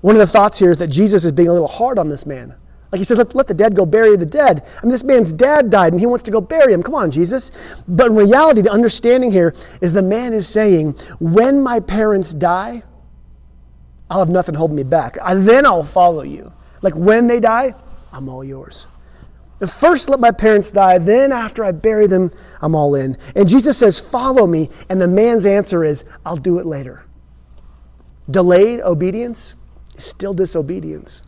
one 0.01 0.14
of 0.14 0.21
the 0.21 0.27
thoughts 0.27 0.59
here 0.59 0.71
is 0.71 0.79
that 0.79 0.88
Jesus 0.88 1.25
is 1.25 1.33
being 1.33 1.49
a 1.49 1.53
little 1.53 1.69
hard 1.69 1.99
on 1.99 2.09
this 2.09 2.27
man. 2.27 2.55
Like 2.91 3.01
he 3.01 3.05
says, 3.05 3.19
let, 3.19 3.35
let 3.35 3.47
the 3.47 3.55
dead 3.55 3.77
go 3.77 3.85
bury 3.85 4.17
the 4.17 4.25
dead. 4.25 4.64
I 4.79 4.83
mean, 4.83 4.91
this 4.91 5.05
man's 5.05 5.33
dad 5.33 5.69
died 5.69 5.93
and 5.93 6.01
he 6.01 6.07
wants 6.07 6.25
to 6.25 6.31
go 6.31 6.41
bury 6.41 6.73
him. 6.73 6.83
Come 6.83 6.95
on, 6.95 7.11
Jesus. 7.11 7.51
But 7.87 8.07
in 8.07 8.17
reality, 8.17 8.62
the 8.62 8.73
understanding 8.73 9.31
here 9.31 9.55
is 9.83 9.93
the 9.93 10.03
man 10.03 10.33
is 10.33 10.49
saying, 10.49 10.93
when 11.21 11.61
my 11.61 11.81
parents 11.81 12.33
die, 12.33 12.83
I'll 14.11 14.21
have 14.21 14.31
nothing 14.31 14.55
holding 14.55 14.77
me 14.77 14.85
back. 14.85 15.19
I, 15.21 15.35
then 15.35 15.67
I'll 15.67 15.85
follow 15.85 16.23
you. 16.23 16.51
Like 16.81 16.95
when 16.95 17.27
they 17.27 17.41
die, 17.41 17.75
I'm 18.11 18.31
all 18.31 18.43
yours. 18.43 18.87
First, 19.66 20.09
let 20.09 20.21
my 20.21 20.31
parents 20.31 20.71
die. 20.71 20.99
Then, 20.99 21.33
after 21.33 21.64
I 21.64 21.73
bury 21.73 22.07
them, 22.07 22.31
I'm 22.61 22.77
all 22.77 22.94
in. 22.94 23.16
And 23.35 23.49
Jesus 23.49 23.77
says, 23.77 23.99
Follow 23.99 24.47
me. 24.47 24.71
And 24.88 25.01
the 25.01 25.09
man's 25.09 25.47
answer 25.47 25.83
is, 25.85 26.05
I'll 26.25 26.37
do 26.37 26.61
it 26.61 26.66
later. 26.66 27.05
Delayed 28.31 28.81
obedience 28.81 29.55
is 29.97 30.05
still 30.05 30.33
disobedience. 30.33 31.23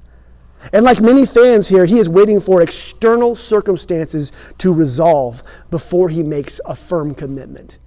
And 0.73 0.85
like 0.85 1.01
many 1.01 1.27
fans 1.27 1.69
here, 1.69 1.87
he 1.87 1.99
is 1.99 2.09
waiting 2.09 2.39
for 2.39 2.63
external 2.63 3.35
circumstances 3.35 4.31
to 4.59 4.73
resolve 4.73 5.43
before 5.71 6.09
he 6.11 6.23
makes 6.23 6.61
a 6.67 6.77
firm 6.77 7.15
commitment. 7.15 7.79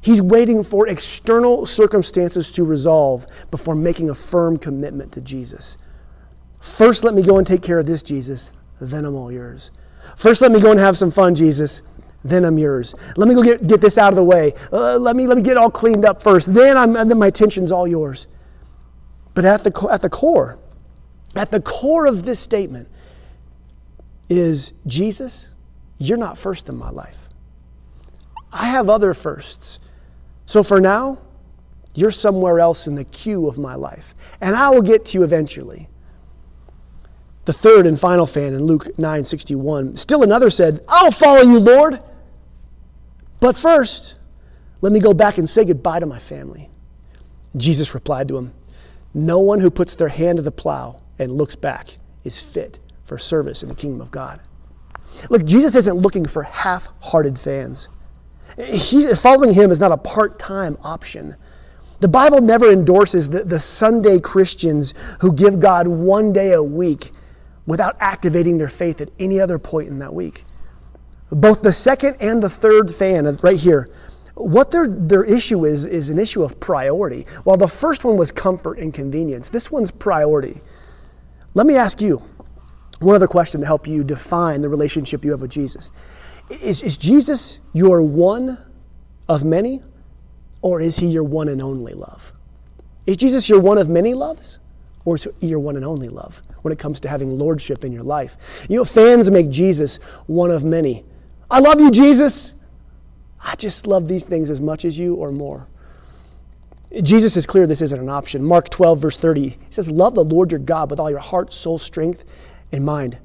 He's 0.00 0.22
waiting 0.22 0.62
for 0.62 0.86
external 0.86 1.66
circumstances 1.66 2.52
to 2.52 2.64
resolve 2.64 3.26
before 3.50 3.74
making 3.74 4.08
a 4.08 4.14
firm 4.14 4.56
commitment 4.56 5.12
to 5.12 5.20
Jesus. 5.20 5.76
First, 6.60 7.04
let 7.04 7.14
me 7.14 7.22
go 7.22 7.38
and 7.38 7.46
take 7.46 7.62
care 7.62 7.78
of 7.78 7.86
this, 7.86 8.02
Jesus 8.02 8.52
then 8.84 9.04
I'm 9.04 9.14
all 9.14 9.32
yours. 9.32 9.70
First, 10.16 10.42
let 10.42 10.52
me 10.52 10.60
go 10.60 10.70
and 10.70 10.80
have 10.80 10.96
some 10.96 11.10
fun, 11.10 11.34
Jesus. 11.34 11.82
Then 12.22 12.44
I'm 12.44 12.58
yours. 12.58 12.94
Let 13.16 13.28
me 13.28 13.34
go 13.34 13.42
get, 13.42 13.66
get 13.66 13.80
this 13.80 13.98
out 13.98 14.12
of 14.12 14.16
the 14.16 14.24
way. 14.24 14.54
Uh, 14.72 14.96
let, 14.98 15.14
me, 15.14 15.26
let 15.26 15.36
me 15.36 15.42
get 15.42 15.52
it 15.52 15.58
all 15.58 15.70
cleaned 15.70 16.04
up 16.04 16.22
first. 16.22 16.54
Then, 16.54 16.76
I'm, 16.76 16.92
then 16.92 17.18
my 17.18 17.26
attention's 17.26 17.70
all 17.70 17.86
yours. 17.86 18.26
But 19.34 19.44
at 19.44 19.64
the, 19.64 19.88
at 19.90 20.00
the 20.00 20.08
core, 20.08 20.58
at 21.34 21.50
the 21.50 21.60
core 21.60 22.06
of 22.06 22.22
this 22.22 22.40
statement 22.40 22.88
is 24.28 24.72
Jesus, 24.86 25.48
you're 25.98 26.18
not 26.18 26.38
first 26.38 26.68
in 26.68 26.76
my 26.76 26.90
life. 26.90 27.28
I 28.52 28.66
have 28.66 28.88
other 28.88 29.12
firsts. 29.12 29.80
So 30.46 30.62
for 30.62 30.80
now, 30.80 31.18
you're 31.94 32.10
somewhere 32.10 32.60
else 32.60 32.86
in 32.86 32.94
the 32.94 33.04
queue 33.04 33.46
of 33.48 33.58
my 33.58 33.74
life, 33.74 34.14
and 34.40 34.56
I 34.56 34.70
will 34.70 34.82
get 34.82 35.06
to 35.06 35.18
you 35.18 35.24
eventually. 35.24 35.88
The 37.44 37.52
third 37.52 37.86
and 37.86 37.98
final 37.98 38.26
fan 38.26 38.54
in 38.54 38.64
Luke 38.64 38.88
9:61, 38.96 39.96
still 39.96 40.22
another 40.22 40.48
said, 40.48 40.82
"I'll 40.88 41.10
follow 41.10 41.42
you, 41.42 41.58
Lord. 41.58 42.00
But 43.40 43.54
first, 43.54 44.14
let 44.80 44.92
me 44.92 45.00
go 45.00 45.12
back 45.12 45.36
and 45.36 45.48
say 45.48 45.64
goodbye 45.64 46.00
to 46.00 46.06
my 46.06 46.18
family." 46.18 46.70
Jesus 47.56 47.94
replied 47.94 48.28
to 48.28 48.38
him, 48.38 48.52
"No 49.12 49.38
one 49.40 49.60
who 49.60 49.70
puts 49.70 49.94
their 49.94 50.08
hand 50.08 50.38
to 50.38 50.42
the 50.42 50.50
plow 50.50 50.96
and 51.18 51.32
looks 51.32 51.54
back 51.54 51.98
is 52.24 52.38
fit 52.38 52.78
for 53.04 53.18
service 53.18 53.62
in 53.62 53.68
the 53.68 53.74
kingdom 53.74 54.00
of 54.00 54.10
God." 54.10 54.40
Look, 55.28 55.44
Jesus 55.44 55.76
isn't 55.76 55.98
looking 55.98 56.24
for 56.24 56.42
half-hearted 56.42 57.38
fans. 57.38 57.88
He, 58.56 59.12
following 59.14 59.52
him 59.52 59.70
is 59.70 59.80
not 59.80 59.92
a 59.92 59.96
part-time 59.96 60.78
option. 60.82 61.36
The 62.00 62.08
Bible 62.08 62.40
never 62.40 62.70
endorses 62.70 63.28
the, 63.28 63.44
the 63.44 63.58
Sunday 63.58 64.18
Christians 64.18 64.94
who 65.20 65.32
give 65.32 65.60
God 65.60 65.86
one 65.86 66.32
day 66.32 66.52
a 66.52 66.62
week 66.62 67.12
without 67.66 67.96
activating 68.00 68.58
their 68.58 68.68
faith 68.68 69.00
at 69.00 69.10
any 69.18 69.40
other 69.40 69.58
point 69.58 69.88
in 69.88 69.98
that 69.98 70.12
week. 70.12 70.44
Both 71.30 71.62
the 71.62 71.72
second 71.72 72.16
and 72.20 72.42
the 72.42 72.50
third 72.50 72.94
fan, 72.94 73.26
uh, 73.26 73.36
right 73.42 73.58
here, 73.58 73.88
what 74.34 74.70
their, 74.70 74.88
their 74.88 75.24
issue 75.24 75.64
is, 75.64 75.86
is 75.86 76.10
an 76.10 76.18
issue 76.18 76.42
of 76.42 76.60
priority. 76.60 77.26
While 77.44 77.56
the 77.56 77.68
first 77.68 78.04
one 78.04 78.16
was 78.16 78.32
comfort 78.32 78.78
and 78.78 78.92
convenience, 78.92 79.48
this 79.48 79.70
one's 79.70 79.90
priority. 79.90 80.60
Let 81.54 81.66
me 81.66 81.76
ask 81.76 82.00
you 82.00 82.22
one 83.00 83.14
other 83.14 83.26
question 83.26 83.60
to 83.60 83.66
help 83.66 83.86
you 83.86 84.04
define 84.04 84.60
the 84.60 84.68
relationship 84.68 85.24
you 85.24 85.30
have 85.30 85.40
with 85.40 85.50
Jesus. 85.50 85.90
Is, 86.50 86.82
is 86.82 86.96
Jesus 86.96 87.60
your 87.72 88.02
one 88.02 88.58
of 89.28 89.44
many, 89.44 89.82
or 90.62 90.80
is 90.80 90.96
he 90.96 91.06
your 91.06 91.24
one 91.24 91.48
and 91.48 91.62
only 91.62 91.94
love? 91.94 92.32
Is 93.06 93.16
Jesus 93.16 93.48
your 93.48 93.60
one 93.60 93.78
of 93.78 93.88
many 93.88 94.14
loves, 94.14 94.58
or 95.04 95.16
is 95.16 95.28
he 95.40 95.46
your 95.46 95.60
one 95.60 95.76
and 95.76 95.84
only 95.84 96.08
love? 96.08 96.42
When 96.64 96.72
it 96.72 96.78
comes 96.78 96.98
to 96.98 97.08
having 97.08 97.38
lordship 97.38 97.84
in 97.84 97.92
your 97.92 98.02
life. 98.02 98.38
You 98.70 98.78
know, 98.78 98.84
fans 98.84 99.30
make 99.30 99.50
Jesus 99.50 99.96
one 100.26 100.50
of 100.50 100.64
many. 100.64 101.04
I 101.50 101.60
love 101.60 101.78
you, 101.78 101.90
Jesus. 101.90 102.54
I 103.38 103.54
just 103.54 103.86
love 103.86 104.08
these 104.08 104.24
things 104.24 104.48
as 104.48 104.62
much 104.62 104.86
as 104.86 104.98
you 104.98 105.14
or 105.16 105.30
more. 105.30 105.68
Jesus 107.02 107.36
is 107.36 107.46
clear 107.46 107.66
this 107.66 107.82
isn't 107.82 108.00
an 108.00 108.08
option. 108.08 108.42
Mark 108.42 108.70
12, 108.70 108.98
verse 108.98 109.16
30, 109.18 109.48
he 109.50 109.58
says, 109.68 109.90
Love 109.90 110.14
the 110.14 110.24
Lord 110.24 110.50
your 110.50 110.60
God 110.60 110.90
with 110.90 110.98
all 110.98 111.10
your 111.10 111.18
heart, 111.18 111.52
soul, 111.52 111.76
strength, 111.76 112.24
and 112.72 112.82
mind. 112.82 113.18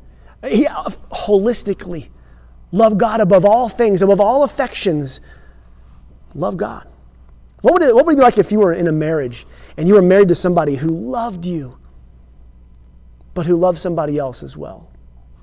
He, 0.45 0.67
uh, 0.67 0.89
holistically, 1.09 2.09
love 2.73 2.97
God 2.97 3.21
above 3.21 3.45
all 3.45 3.69
things, 3.69 4.01
above 4.01 4.19
all 4.19 4.43
affections. 4.43 5.21
Love 6.35 6.57
God. 6.57 6.89
What 7.61 7.73
would, 7.73 7.83
it, 7.83 7.95
what 7.95 8.05
would 8.05 8.13
it 8.13 8.17
be 8.17 8.23
like 8.23 8.37
if 8.37 8.51
you 8.51 8.59
were 8.59 8.73
in 8.73 8.87
a 8.87 8.91
marriage 8.91 9.47
and 9.77 9.87
you 9.87 9.93
were 9.93 10.01
married 10.01 10.27
to 10.27 10.35
somebody 10.35 10.75
who 10.75 10.89
loved 10.89 11.45
you 11.45 11.78
but 13.39 13.45
who 13.45 13.55
loves 13.55 13.79
somebody 13.79 14.17
else 14.17 14.43
as 14.43 14.57
well. 14.57 14.91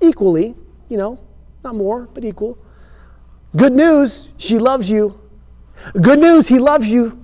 Equally, 0.01 0.53
you 0.87 0.97
know, 0.97 1.17
not 1.63 1.73
more, 1.73 2.07
but 2.13 2.23
equal. 2.23 2.55
Good 3.55 3.73
news, 3.73 4.31
she 4.37 4.59
loves 4.59 4.87
you. 4.87 5.19
Good 5.99 6.19
news, 6.19 6.47
he 6.47 6.59
loves 6.59 6.91
you. 6.91 7.19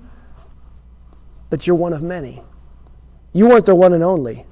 But 1.48 1.64
you're 1.64 1.76
one 1.76 1.92
of 1.92 2.02
many. 2.02 2.42
You 3.32 3.46
weren't 3.46 3.66
the 3.66 3.74
one 3.76 3.92
and 3.92 4.02
only. 4.02 4.46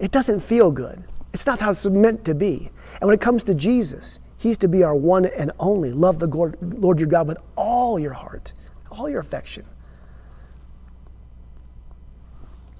It 0.00 0.10
doesn't 0.10 0.40
feel 0.40 0.72
good. 0.72 1.04
It's 1.32 1.46
not 1.46 1.60
how 1.60 1.70
it's 1.70 1.86
meant 1.86 2.24
to 2.24 2.34
be. 2.34 2.68
And 3.00 3.06
when 3.06 3.14
it 3.14 3.20
comes 3.20 3.44
to 3.44 3.54
Jesus, 3.54 4.18
he's 4.38 4.58
to 4.58 4.66
be 4.66 4.82
our 4.82 4.96
one 4.96 5.26
and 5.26 5.52
only. 5.60 5.92
Love 5.92 6.18
the 6.18 6.26
Lord 6.26 6.98
your 6.98 7.08
God 7.08 7.28
with 7.28 7.38
all 7.54 8.00
your 8.00 8.14
heart, 8.14 8.52
all 8.90 9.08
your 9.08 9.20
affection. 9.20 9.64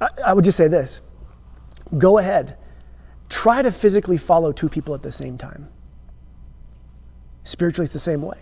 I, 0.00 0.08
I 0.26 0.32
would 0.32 0.44
just 0.44 0.56
say 0.56 0.66
this 0.66 1.02
go 1.98 2.18
ahead. 2.18 2.56
Try 3.28 3.62
to 3.62 3.72
physically 3.72 4.16
follow 4.16 4.52
two 4.52 4.68
people 4.68 4.94
at 4.94 5.02
the 5.02 5.12
same 5.12 5.36
time. 5.36 5.68
Spiritually, 7.44 7.84
it's 7.84 7.92
the 7.92 7.98
same 7.98 8.22
way. 8.22 8.38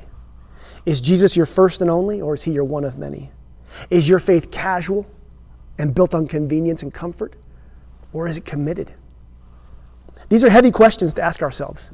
Is 0.87 1.01
Jesus 1.01 1.37
your 1.37 1.47
first 1.47 1.81
and 1.81 1.91
only, 1.91 2.21
or 2.21 2.35
is 2.35 2.43
he 2.43 2.53
your 2.53 2.65
one 2.65 2.85
of 2.85 2.99
many? 2.99 3.31
Is 3.91 4.09
your 4.09 4.19
faith 4.19 4.51
casual 4.51 5.07
and 5.79 5.95
built 5.95 6.15
on 6.15 6.27
convenience 6.27 6.83
and 6.83 6.93
comfort, 6.93 7.37
or 8.13 8.29
is 8.29 8.37
it 8.37 8.45
committed? 8.45 8.93
These 10.29 10.45
are 10.45 10.51
heavy 10.51 10.71
questions 10.71 11.15
to 11.15 11.23
ask 11.23 11.43
ourselves. 11.43 11.91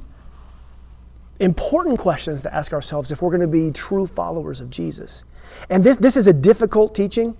Important 1.40 1.98
questions 1.98 2.42
to 2.42 2.54
ask 2.54 2.72
ourselves 2.72 3.10
if 3.10 3.22
we're 3.22 3.30
going 3.30 3.40
to 3.40 3.48
be 3.48 3.70
true 3.70 4.06
followers 4.06 4.60
of 4.60 4.68
Jesus. 4.70 5.24
And 5.70 5.82
this, 5.82 5.96
this 5.96 6.16
is 6.16 6.26
a 6.26 6.32
difficult 6.32 6.94
teaching. 6.94 7.36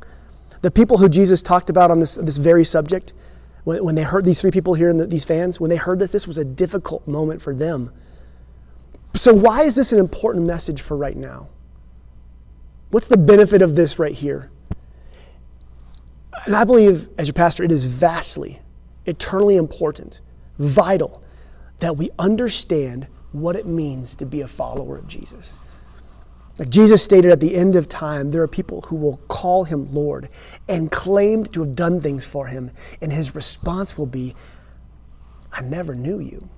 The 0.63 0.71
people 0.71 0.97
who 0.99 1.09
Jesus 1.09 1.43
talked 1.43 1.69
about 1.69 1.91
on 1.91 1.99
this, 1.99 2.15
this 2.17 2.39
very 2.39 2.65
subject, 2.65 3.13
when, 3.65 3.85
when 3.85 3.95
they 3.95 4.03
heard 4.03 4.25
these 4.25 4.41
three 4.41 4.51
people 4.51 4.75
here 4.75 4.91
and 4.91 4.99
the, 4.99 5.07
these 5.07 5.25
fans, 5.25 5.61
when 5.61 5.71
they 5.71 5.77
heard 5.77 5.99
that 5.99 6.13
this 6.13 6.27
was 6.27 6.39
a 6.39 6.45
difficult 6.45 7.07
moment 7.07 7.43
for 7.43 7.55
them. 7.55 7.93
So, 9.15 9.35
why 9.35 9.63
is 9.63 9.75
this 9.75 9.93
an 9.93 9.99
important 9.99 10.47
message 10.47 10.81
for 10.81 10.97
right 10.97 11.17
now? 11.17 11.49
What's 12.91 13.09
the 13.09 13.19
benefit 13.19 13.63
of 13.63 13.77
this 13.77 13.99
right 13.99 14.15
here? 14.15 14.51
And 16.47 16.57
I 16.57 16.65
believe, 16.65 17.09
as 17.19 17.27
your 17.27 17.35
pastor, 17.35 17.65
it 17.65 17.73
is 17.73 17.87
vastly, 17.87 18.61
eternally 19.07 19.57
important, 19.57 20.21
vital 20.59 21.23
that 21.81 21.97
we 21.97 22.11
understand 22.19 23.07
what 23.33 23.57
it 23.57 23.67
means 23.67 24.17
to 24.17 24.27
be 24.27 24.41
a 24.41 24.49
follower 24.49 24.97
of 24.97 25.07
Jesus. 25.07 25.59
Like 26.59 26.69
Jesus 26.69 27.03
stated 27.03 27.31
at 27.31 27.41
the 27.41 27.55
end 27.55 27.77
of 27.77 27.89
time, 27.89 28.31
there 28.31 28.43
are 28.43 28.49
people 28.49 28.83
who 28.83 28.97
will 28.97 29.19
call 29.29 29.65
him 29.65 29.93
Lord 29.95 30.29
and 30.69 30.91
claimed 30.91 31.53
to 31.55 31.61
have 31.61 31.75
done 31.75 32.01
things 32.01 32.27
for 32.27 32.49
him, 32.49 32.71
and 33.01 33.13
his 33.13 33.35
response 33.35 33.97
will 33.97 34.07
be, 34.07 34.35
I 35.53 35.63
never 35.63 35.95
knew 35.95 36.19
you. 36.19 36.49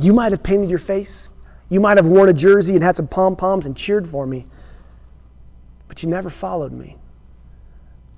You 0.00 0.12
might 0.12 0.32
have 0.32 0.42
painted 0.42 0.70
your 0.70 0.78
face, 0.78 1.28
you 1.68 1.80
might 1.80 1.96
have 1.96 2.06
worn 2.06 2.28
a 2.28 2.32
jersey 2.32 2.74
and 2.74 2.82
had 2.84 2.96
some 2.96 3.08
pom 3.08 3.36
poms 3.36 3.66
and 3.66 3.76
cheered 3.76 4.06
for 4.06 4.26
me, 4.26 4.44
but 5.88 6.02
you 6.02 6.08
never 6.08 6.30
followed 6.30 6.72
me. 6.72 6.96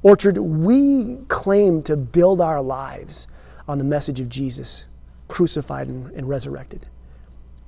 Orchard, 0.03 0.39
we 0.39 1.19
claim 1.29 1.83
to 1.85 1.97
build 1.97 2.41
our 2.41 2.63
lives 2.63 3.27
on 3.67 3.79
the 3.79 3.85
message 3.85 4.21
of 4.21 4.29
Jesus, 4.29 4.85
crucified 5.27 5.89
and, 5.89 6.11
and 6.13 6.29
resurrected 6.29 6.87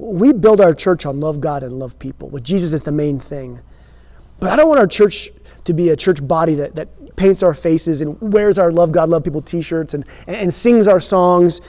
we 0.01 0.33
build 0.33 0.63
our 0.63 0.73
church 0.73 1.05
on 1.05 1.21
love 1.21 1.41
God 1.41 1.63
and 1.63 1.79
love 1.79 1.99
people, 1.99 2.31
with 2.31 2.43
Jesus 2.43 2.73
is 2.73 2.83
the 2.83 2.93
main 2.93 3.19
thing. 3.19 3.61
But 4.39 4.51
I 4.51 4.57
don't 4.57 4.69
want 4.69 4.81
our 4.81 4.87
church 4.87 5.31
to 5.65 5.75
be 5.75 5.91
a 5.91 5.97
church 5.97 6.27
body 6.27 6.55
that, 6.55 6.75
that 6.75 7.17
paints 7.17 7.43
our 7.43 7.53
faces 7.53 8.01
and 8.01 8.19
wears 8.21 8.59
our 8.59 8.73
love 8.73 8.93
God, 8.93 9.11
love 9.11 9.25
people 9.25 9.43
t 9.43 9.61
shirts 9.61 9.93
and, 9.93 10.07
and 10.27 10.53
sings 10.53 10.89
our 10.89 11.01
songs, 11.01 11.61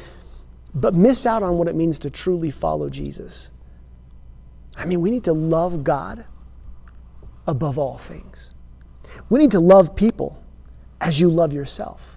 but 0.73 0.93
miss 0.93 1.25
out 1.25 1.43
on 1.43 1.57
what 1.57 1.67
it 1.67 1.75
means 1.75 1.99
to 1.99 2.09
truly 2.09 2.51
follow 2.51 2.89
Jesus. 2.89 3.49
I 4.77 4.85
mean, 4.85 5.01
we 5.01 5.11
need 5.11 5.25
to 5.25 5.33
love 5.33 5.83
God 5.83 6.23
above 7.45 7.77
all 7.77 7.97
things. 7.97 8.53
We 9.29 9.39
need 9.39 9.51
to 9.51 9.59
love 9.59 9.93
people 9.93 10.41
as 11.01 11.19
you 11.19 11.29
love 11.29 11.51
yourself. 11.51 12.10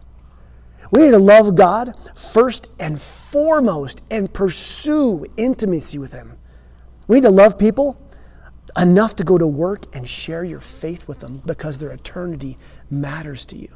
We 0.94 1.02
need 1.02 1.10
to 1.10 1.18
love 1.18 1.56
God 1.56 1.92
first 2.14 2.68
and 2.78 3.02
foremost 3.02 4.02
and 4.12 4.32
pursue 4.32 5.26
intimacy 5.36 5.98
with 5.98 6.12
Him. 6.12 6.38
We 7.08 7.16
need 7.16 7.24
to 7.24 7.30
love 7.30 7.58
people 7.58 8.00
enough 8.76 9.16
to 9.16 9.24
go 9.24 9.36
to 9.36 9.46
work 9.46 9.86
and 9.92 10.08
share 10.08 10.44
your 10.44 10.60
faith 10.60 11.08
with 11.08 11.18
them 11.18 11.42
because 11.44 11.78
their 11.78 11.90
eternity 11.90 12.58
matters 12.90 13.44
to 13.46 13.58
you. 13.58 13.70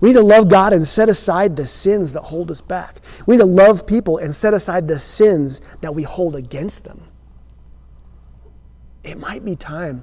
We 0.00 0.08
need 0.08 0.16
to 0.16 0.22
love 0.22 0.48
God 0.48 0.72
and 0.72 0.86
set 0.86 1.08
aside 1.08 1.54
the 1.54 1.68
sins 1.68 2.12
that 2.14 2.22
hold 2.22 2.50
us 2.50 2.60
back. 2.60 2.96
We 3.26 3.36
need 3.36 3.42
to 3.42 3.46
love 3.46 3.86
people 3.86 4.18
and 4.18 4.34
set 4.34 4.54
aside 4.54 4.88
the 4.88 4.98
sins 4.98 5.60
that 5.82 5.94
we 5.94 6.02
hold 6.02 6.34
against 6.34 6.82
them. 6.82 7.04
It 9.04 9.20
might 9.20 9.44
be 9.44 9.54
time 9.54 10.02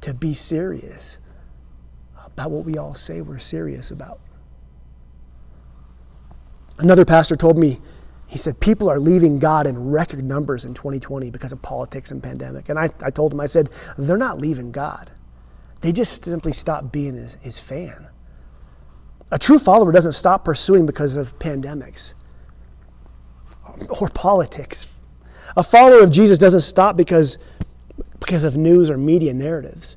to 0.00 0.14
be 0.14 0.32
serious 0.32 1.18
about 2.24 2.50
what 2.50 2.64
we 2.64 2.78
all 2.78 2.94
say 2.94 3.20
we're 3.20 3.38
serious 3.38 3.90
about. 3.90 4.18
Another 6.78 7.04
pastor 7.04 7.36
told 7.36 7.58
me, 7.58 7.78
he 8.26 8.38
said, 8.38 8.58
people 8.58 8.90
are 8.90 8.98
leaving 8.98 9.38
God 9.38 9.66
in 9.66 9.90
record 9.90 10.24
numbers 10.24 10.64
in 10.64 10.74
2020 10.74 11.30
because 11.30 11.52
of 11.52 11.60
politics 11.62 12.10
and 12.10 12.22
pandemic. 12.22 12.68
And 12.68 12.78
I, 12.78 12.88
I 13.02 13.10
told 13.10 13.32
him, 13.32 13.40
I 13.40 13.46
said, 13.46 13.70
they're 13.98 14.16
not 14.16 14.40
leaving 14.40 14.72
God. 14.72 15.10
They 15.82 15.92
just 15.92 16.24
simply 16.24 16.52
stopped 16.52 16.90
being 16.90 17.14
his, 17.14 17.36
his 17.42 17.60
fan. 17.60 18.08
A 19.30 19.38
true 19.38 19.58
follower 19.58 19.92
doesn't 19.92 20.12
stop 20.12 20.44
pursuing 20.44 20.86
because 20.86 21.16
of 21.16 21.38
pandemics 21.38 22.14
or 24.00 24.08
politics. 24.08 24.86
A 25.56 25.62
follower 25.62 26.02
of 26.02 26.10
Jesus 26.10 26.38
doesn't 26.38 26.62
stop 26.62 26.96
because, 26.96 27.38
because 28.20 28.44
of 28.44 28.56
news 28.56 28.90
or 28.90 28.96
media 28.96 29.34
narratives. 29.34 29.96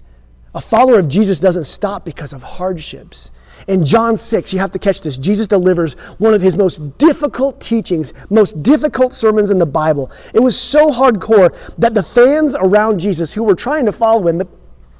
A 0.54 0.62
follower 0.62 1.00
of 1.00 1.08
Jesus 1.08 1.40
doesn't 1.40 1.66
stop 1.66 2.06
because 2.06 2.34
of 2.34 2.44
hardships. 2.44 3.32
In 3.68 3.84
John 3.84 4.18
6, 4.18 4.54
you 4.54 4.60
have 4.60 4.72
to 4.72 4.80
catch 4.80 5.02
this. 5.02 5.18
Jesus 5.18 5.48
delivers 5.48 5.94
one 6.20 6.34
of 6.34 6.42
his 6.42 6.56
most 6.56 6.98
difficult 6.98 7.60
teachings, 7.60 8.14
most 8.30 8.62
difficult 8.64 9.14
sermons 9.14 9.52
in 9.52 9.58
the 9.58 9.66
Bible. 9.66 10.12
It 10.34 10.40
was 10.40 10.60
so 10.60 10.90
hardcore 10.92 11.56
that 11.78 11.94
the 11.94 12.04
fans 12.04 12.56
around 12.56 13.00
Jesus 13.00 13.34
who 13.34 13.44
were 13.44 13.56
trying 13.56 13.86
to 13.86 13.92
follow 13.92 14.28
him, 14.28 14.42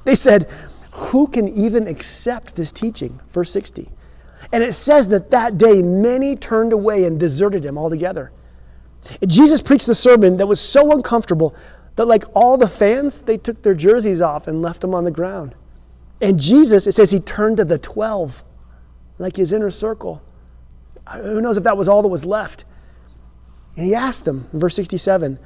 they 0.04 0.14
said, 0.14 0.50
Who 0.92 1.26
can 1.28 1.48
even 1.48 1.86
accept 1.86 2.56
this 2.56 2.72
teaching? 2.72 3.20
Verse 3.30 3.50
60. 3.50 3.88
And 4.52 4.62
it 4.62 4.72
says 4.74 5.08
that 5.08 5.30
that 5.30 5.58
day 5.58 5.82
many 5.82 6.36
turned 6.36 6.72
away 6.72 7.04
and 7.04 7.18
deserted 7.18 7.64
him 7.64 7.76
altogether. 7.76 8.32
Jesus 9.26 9.62
preached 9.62 9.88
a 9.88 9.94
sermon 9.94 10.36
that 10.36 10.46
was 10.46 10.60
so 10.60 10.92
uncomfortable 10.92 11.54
that, 11.96 12.06
like 12.06 12.24
all 12.34 12.56
the 12.56 12.68
fans, 12.68 13.22
they 13.22 13.36
took 13.36 13.62
their 13.62 13.74
jerseys 13.74 14.20
off 14.20 14.46
and 14.46 14.62
left 14.62 14.80
them 14.80 14.94
on 14.94 15.04
the 15.04 15.10
ground. 15.10 15.54
And 16.20 16.38
Jesus, 16.38 16.86
it 16.86 16.92
says 16.92 17.10
he 17.10 17.20
turned 17.20 17.58
to 17.58 17.64
the 17.64 17.78
12, 17.78 18.44
like 19.18 19.36
his 19.36 19.52
inner 19.52 19.70
circle. 19.70 20.22
Who 21.16 21.40
knows 21.40 21.56
if 21.56 21.64
that 21.64 21.76
was 21.76 21.88
all 21.88 22.02
that 22.02 22.08
was 22.08 22.24
left? 22.24 22.64
And 23.76 23.84
he 23.84 23.94
asked 23.94 24.24
them 24.24 24.48
in 24.52 24.58
verse 24.58 24.74
67 24.74 25.38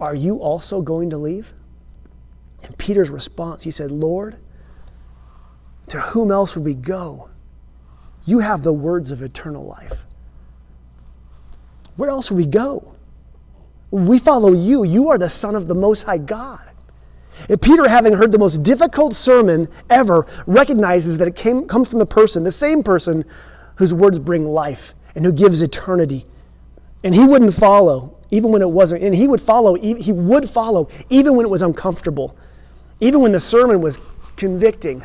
Are 0.00 0.14
you 0.14 0.36
also 0.36 0.82
going 0.82 1.10
to 1.10 1.18
leave? 1.18 1.52
And 2.62 2.76
Peter's 2.78 3.10
response, 3.10 3.62
he 3.62 3.70
said, 3.70 3.90
Lord, 3.90 4.38
to 5.88 6.00
whom 6.00 6.30
else 6.30 6.56
would 6.56 6.64
we 6.64 6.74
go? 6.74 7.30
You 8.24 8.40
have 8.40 8.62
the 8.62 8.72
words 8.72 9.10
of 9.10 9.22
eternal 9.22 9.64
life. 9.64 10.04
Where 11.96 12.10
else 12.10 12.30
would 12.30 12.36
we 12.36 12.46
go? 12.46 12.94
We 13.90 14.18
follow 14.18 14.52
you. 14.52 14.84
You 14.84 15.10
are 15.10 15.18
the 15.18 15.30
Son 15.30 15.54
of 15.54 15.68
the 15.68 15.74
Most 15.74 16.02
High 16.02 16.18
God. 16.18 16.60
Peter, 17.60 17.88
having 17.88 18.14
heard 18.14 18.32
the 18.32 18.38
most 18.38 18.62
difficult 18.62 19.14
sermon 19.14 19.68
ever, 19.90 20.26
recognizes 20.46 21.18
that 21.18 21.28
it 21.28 21.36
came, 21.36 21.66
comes 21.66 21.88
from 21.88 21.98
the 21.98 22.06
person, 22.06 22.42
the 22.42 22.50
same 22.50 22.82
person 22.82 23.24
whose 23.76 23.92
words 23.92 24.18
bring 24.18 24.46
life 24.46 24.94
and 25.14 25.24
who 25.24 25.32
gives 25.32 25.62
eternity. 25.62 26.24
And 27.04 27.14
he 27.14 27.24
wouldn't 27.24 27.54
follow, 27.54 28.16
even 28.30 28.50
when 28.50 28.62
it 28.62 28.70
wasn't, 28.70 29.04
and 29.04 29.14
he 29.14 29.28
would 29.28 29.40
follow, 29.40 29.74
he 29.74 30.12
would 30.12 30.48
follow, 30.48 30.88
even 31.10 31.36
when 31.36 31.46
it 31.46 31.50
was 31.50 31.62
uncomfortable, 31.62 32.36
even 33.00 33.20
when 33.20 33.32
the 33.32 33.40
sermon 33.40 33.80
was 33.80 33.98
convicting, 34.36 35.04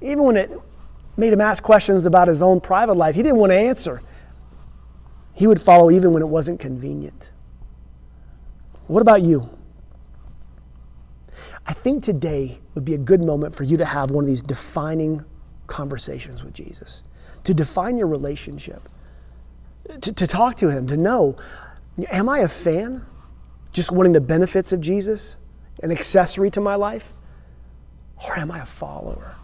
even 0.00 0.24
when 0.24 0.36
it 0.36 0.50
made 1.16 1.32
him 1.32 1.40
ask 1.40 1.62
questions 1.62 2.06
about 2.06 2.28
his 2.28 2.42
own 2.42 2.60
private 2.60 2.94
life. 2.94 3.14
He 3.14 3.22
didn't 3.22 3.38
want 3.38 3.50
to 3.50 3.56
answer. 3.56 4.02
He 5.34 5.46
would 5.46 5.60
follow 5.60 5.90
even 5.90 6.12
when 6.12 6.22
it 6.22 6.28
wasn't 6.28 6.60
convenient. 6.60 7.30
What 8.86 9.00
about 9.00 9.22
you? 9.22 9.50
I 11.66 11.72
think 11.72 12.04
today 12.04 12.60
would 12.74 12.84
be 12.84 12.94
a 12.94 12.98
good 12.98 13.22
moment 13.22 13.54
for 13.54 13.64
you 13.64 13.76
to 13.76 13.84
have 13.84 14.10
one 14.10 14.24
of 14.24 14.28
these 14.28 14.42
defining 14.42 15.24
conversations 15.66 16.44
with 16.44 16.54
Jesus, 16.54 17.02
to 17.42 17.52
define 17.52 17.98
your 17.98 18.06
relationship, 18.06 18.88
to, 20.00 20.12
to 20.12 20.26
talk 20.26 20.56
to 20.56 20.70
Him, 20.70 20.86
to 20.86 20.96
know 20.96 21.36
am 22.10 22.28
I 22.28 22.40
a 22.40 22.48
fan, 22.48 23.04
just 23.72 23.90
wanting 23.90 24.12
the 24.12 24.20
benefits 24.20 24.72
of 24.72 24.80
Jesus, 24.80 25.38
an 25.82 25.90
accessory 25.90 26.50
to 26.52 26.60
my 26.60 26.76
life? 26.76 27.14
Or 28.26 28.38
am 28.38 28.50
I 28.50 28.60
a 28.60 28.66
follower, 28.66 29.34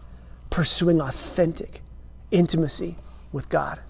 pursuing 0.48 1.00
authentic 1.00 1.82
intimacy 2.30 2.96
with 3.32 3.48
God? 3.48 3.80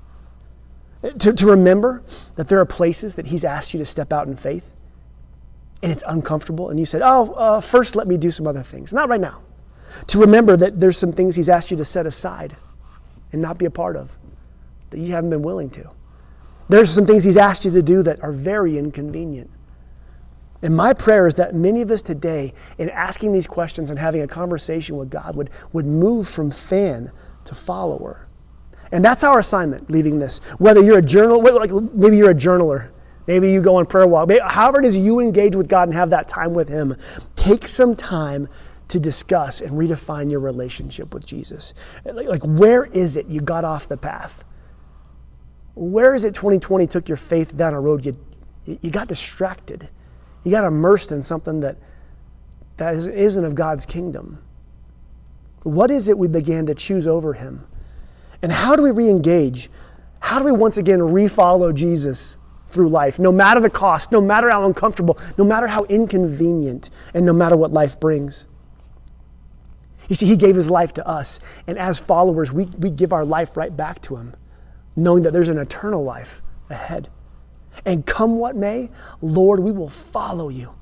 To, 1.02 1.32
to 1.32 1.46
remember 1.46 2.02
that 2.36 2.48
there 2.48 2.60
are 2.60 2.66
places 2.66 3.16
that 3.16 3.26
He's 3.26 3.44
asked 3.44 3.74
you 3.74 3.78
to 3.78 3.86
step 3.86 4.12
out 4.12 4.26
in 4.26 4.36
faith 4.36 4.74
and 5.82 5.90
it's 5.90 6.04
uncomfortable, 6.06 6.70
and 6.70 6.78
you 6.78 6.86
said, 6.86 7.02
Oh, 7.04 7.32
uh, 7.32 7.60
first 7.60 7.96
let 7.96 8.06
me 8.06 8.16
do 8.16 8.30
some 8.30 8.46
other 8.46 8.62
things. 8.62 8.92
Not 8.92 9.08
right 9.08 9.20
now. 9.20 9.42
To 10.08 10.18
remember 10.18 10.56
that 10.56 10.78
there's 10.78 10.96
some 10.96 11.12
things 11.12 11.36
He's 11.36 11.48
asked 11.48 11.70
you 11.70 11.76
to 11.76 11.84
set 11.84 12.06
aside 12.06 12.56
and 13.32 13.42
not 13.42 13.58
be 13.58 13.66
a 13.66 13.70
part 13.70 13.96
of 13.96 14.16
that 14.90 14.98
you 14.98 15.12
haven't 15.12 15.30
been 15.30 15.42
willing 15.42 15.70
to. 15.70 15.90
There's 16.68 16.90
some 16.90 17.04
things 17.04 17.24
He's 17.24 17.36
asked 17.36 17.64
you 17.64 17.70
to 17.72 17.82
do 17.82 18.02
that 18.04 18.22
are 18.22 18.32
very 18.32 18.78
inconvenient. 18.78 19.50
And 20.62 20.76
my 20.76 20.92
prayer 20.92 21.26
is 21.26 21.34
that 21.34 21.56
many 21.56 21.82
of 21.82 21.90
us 21.90 22.02
today, 22.02 22.54
in 22.78 22.88
asking 22.90 23.32
these 23.32 23.48
questions 23.48 23.90
and 23.90 23.98
having 23.98 24.22
a 24.22 24.28
conversation 24.28 24.96
with 24.96 25.10
God, 25.10 25.34
would, 25.34 25.50
would 25.72 25.86
move 25.86 26.28
from 26.28 26.52
fan 26.52 27.10
to 27.44 27.54
follower. 27.56 28.28
And 28.92 29.04
that's 29.04 29.24
our 29.24 29.40
assignment 29.40 29.90
leaving 29.90 30.20
this. 30.20 30.38
Whether 30.58 30.80
you're 30.80 30.98
a 30.98 31.02
journal, 31.02 31.42
like 31.42 31.72
maybe 31.72 32.16
you're 32.16 32.30
a 32.30 32.34
journaler 32.34 32.90
Maybe 33.26 33.50
you 33.50 33.62
go 33.62 33.76
on 33.76 33.86
prayer 33.86 34.06
walk. 34.06 34.30
However 34.46 34.80
it 34.80 34.84
is 34.84 34.96
you 34.96 35.20
engage 35.20 35.54
with 35.54 35.68
God 35.68 35.88
and 35.88 35.94
have 35.94 36.10
that 36.10 36.28
time 36.28 36.54
with 36.54 36.68
Him, 36.68 36.96
take 37.36 37.68
some 37.68 37.94
time 37.94 38.48
to 38.88 39.00
discuss 39.00 39.60
and 39.60 39.72
redefine 39.72 40.30
your 40.30 40.40
relationship 40.40 41.14
with 41.14 41.24
Jesus. 41.24 41.72
Like, 42.04 42.42
where 42.42 42.84
is 42.84 43.16
it 43.16 43.26
you 43.26 43.40
got 43.40 43.64
off 43.64 43.88
the 43.88 43.96
path? 43.96 44.44
Where 45.74 46.14
is 46.14 46.24
it 46.24 46.34
2020 46.34 46.86
took 46.86 47.08
your 47.08 47.16
faith 47.16 47.56
down 47.56 47.72
a 47.72 47.80
road 47.80 48.04
you, 48.04 48.16
you 48.66 48.90
got 48.90 49.08
distracted? 49.08 49.88
You 50.44 50.50
got 50.50 50.64
immersed 50.64 51.12
in 51.12 51.22
something 51.22 51.60
that, 51.60 51.78
that 52.76 52.94
isn't 52.94 53.44
of 53.44 53.54
God's 53.54 53.86
kingdom. 53.86 54.42
What 55.62 55.90
is 55.90 56.08
it 56.08 56.18
we 56.18 56.28
began 56.28 56.66
to 56.66 56.74
choose 56.74 57.06
over 57.06 57.32
Him? 57.32 57.66
And 58.42 58.50
how 58.50 58.74
do 58.74 58.82
we 58.82 58.90
re 58.90 59.08
engage? 59.08 59.70
How 60.20 60.38
do 60.38 60.44
we 60.44 60.52
once 60.52 60.76
again 60.76 60.98
refollow 60.98 61.74
Jesus? 61.74 62.36
Through 62.72 62.88
life, 62.88 63.18
no 63.18 63.30
matter 63.30 63.60
the 63.60 63.70
cost, 63.70 64.12
no 64.12 64.20
matter 64.20 64.50
how 64.50 64.66
uncomfortable, 64.66 65.18
no 65.38 65.44
matter 65.44 65.66
how 65.66 65.84
inconvenient, 65.84 66.90
and 67.14 67.24
no 67.24 67.32
matter 67.32 67.56
what 67.56 67.72
life 67.72 68.00
brings. 68.00 68.46
You 70.08 70.16
see, 70.16 70.26
He 70.26 70.36
gave 70.36 70.56
His 70.56 70.70
life 70.70 70.92
to 70.94 71.06
us, 71.06 71.40
and 71.66 71.78
as 71.78 72.00
followers, 72.00 72.52
we, 72.52 72.66
we 72.78 72.90
give 72.90 73.12
our 73.12 73.24
life 73.24 73.56
right 73.56 73.74
back 73.74 74.00
to 74.02 74.16
Him, 74.16 74.34
knowing 74.96 75.22
that 75.22 75.32
there's 75.32 75.48
an 75.48 75.58
eternal 75.58 76.02
life 76.02 76.42
ahead. 76.70 77.08
And 77.84 78.04
come 78.04 78.38
what 78.38 78.56
may, 78.56 78.90
Lord, 79.20 79.60
we 79.60 79.72
will 79.72 79.88
follow 79.88 80.48
you. 80.48 80.74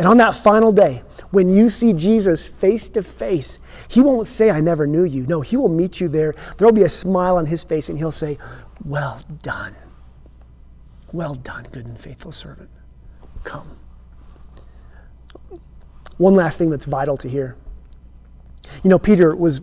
And 0.00 0.08
on 0.08 0.16
that 0.16 0.34
final 0.34 0.72
day, 0.72 1.02
when 1.30 1.50
you 1.50 1.68
see 1.68 1.92
Jesus 1.92 2.46
face 2.46 2.88
to 2.90 3.02
face, 3.02 3.58
he 3.88 4.00
won't 4.00 4.26
say, 4.26 4.50
I 4.50 4.60
never 4.60 4.86
knew 4.86 5.04
you. 5.04 5.26
No, 5.26 5.42
he 5.42 5.58
will 5.58 5.68
meet 5.68 6.00
you 6.00 6.08
there. 6.08 6.34
There 6.56 6.66
will 6.66 6.72
be 6.72 6.84
a 6.84 6.88
smile 6.88 7.36
on 7.36 7.44
his 7.44 7.64
face, 7.64 7.90
and 7.90 7.98
he'll 7.98 8.10
say, 8.10 8.38
Well 8.82 9.22
done. 9.42 9.76
Well 11.12 11.34
done, 11.34 11.66
good 11.72 11.86
and 11.86 11.98
faithful 11.98 12.32
servant. 12.32 12.70
Come. 13.44 13.78
One 16.18 16.34
last 16.34 16.58
thing 16.58 16.70
that's 16.70 16.84
vital 16.84 17.16
to 17.18 17.28
hear. 17.28 17.56
You 18.84 18.90
know, 18.90 18.98
Peter 18.98 19.34
was 19.34 19.62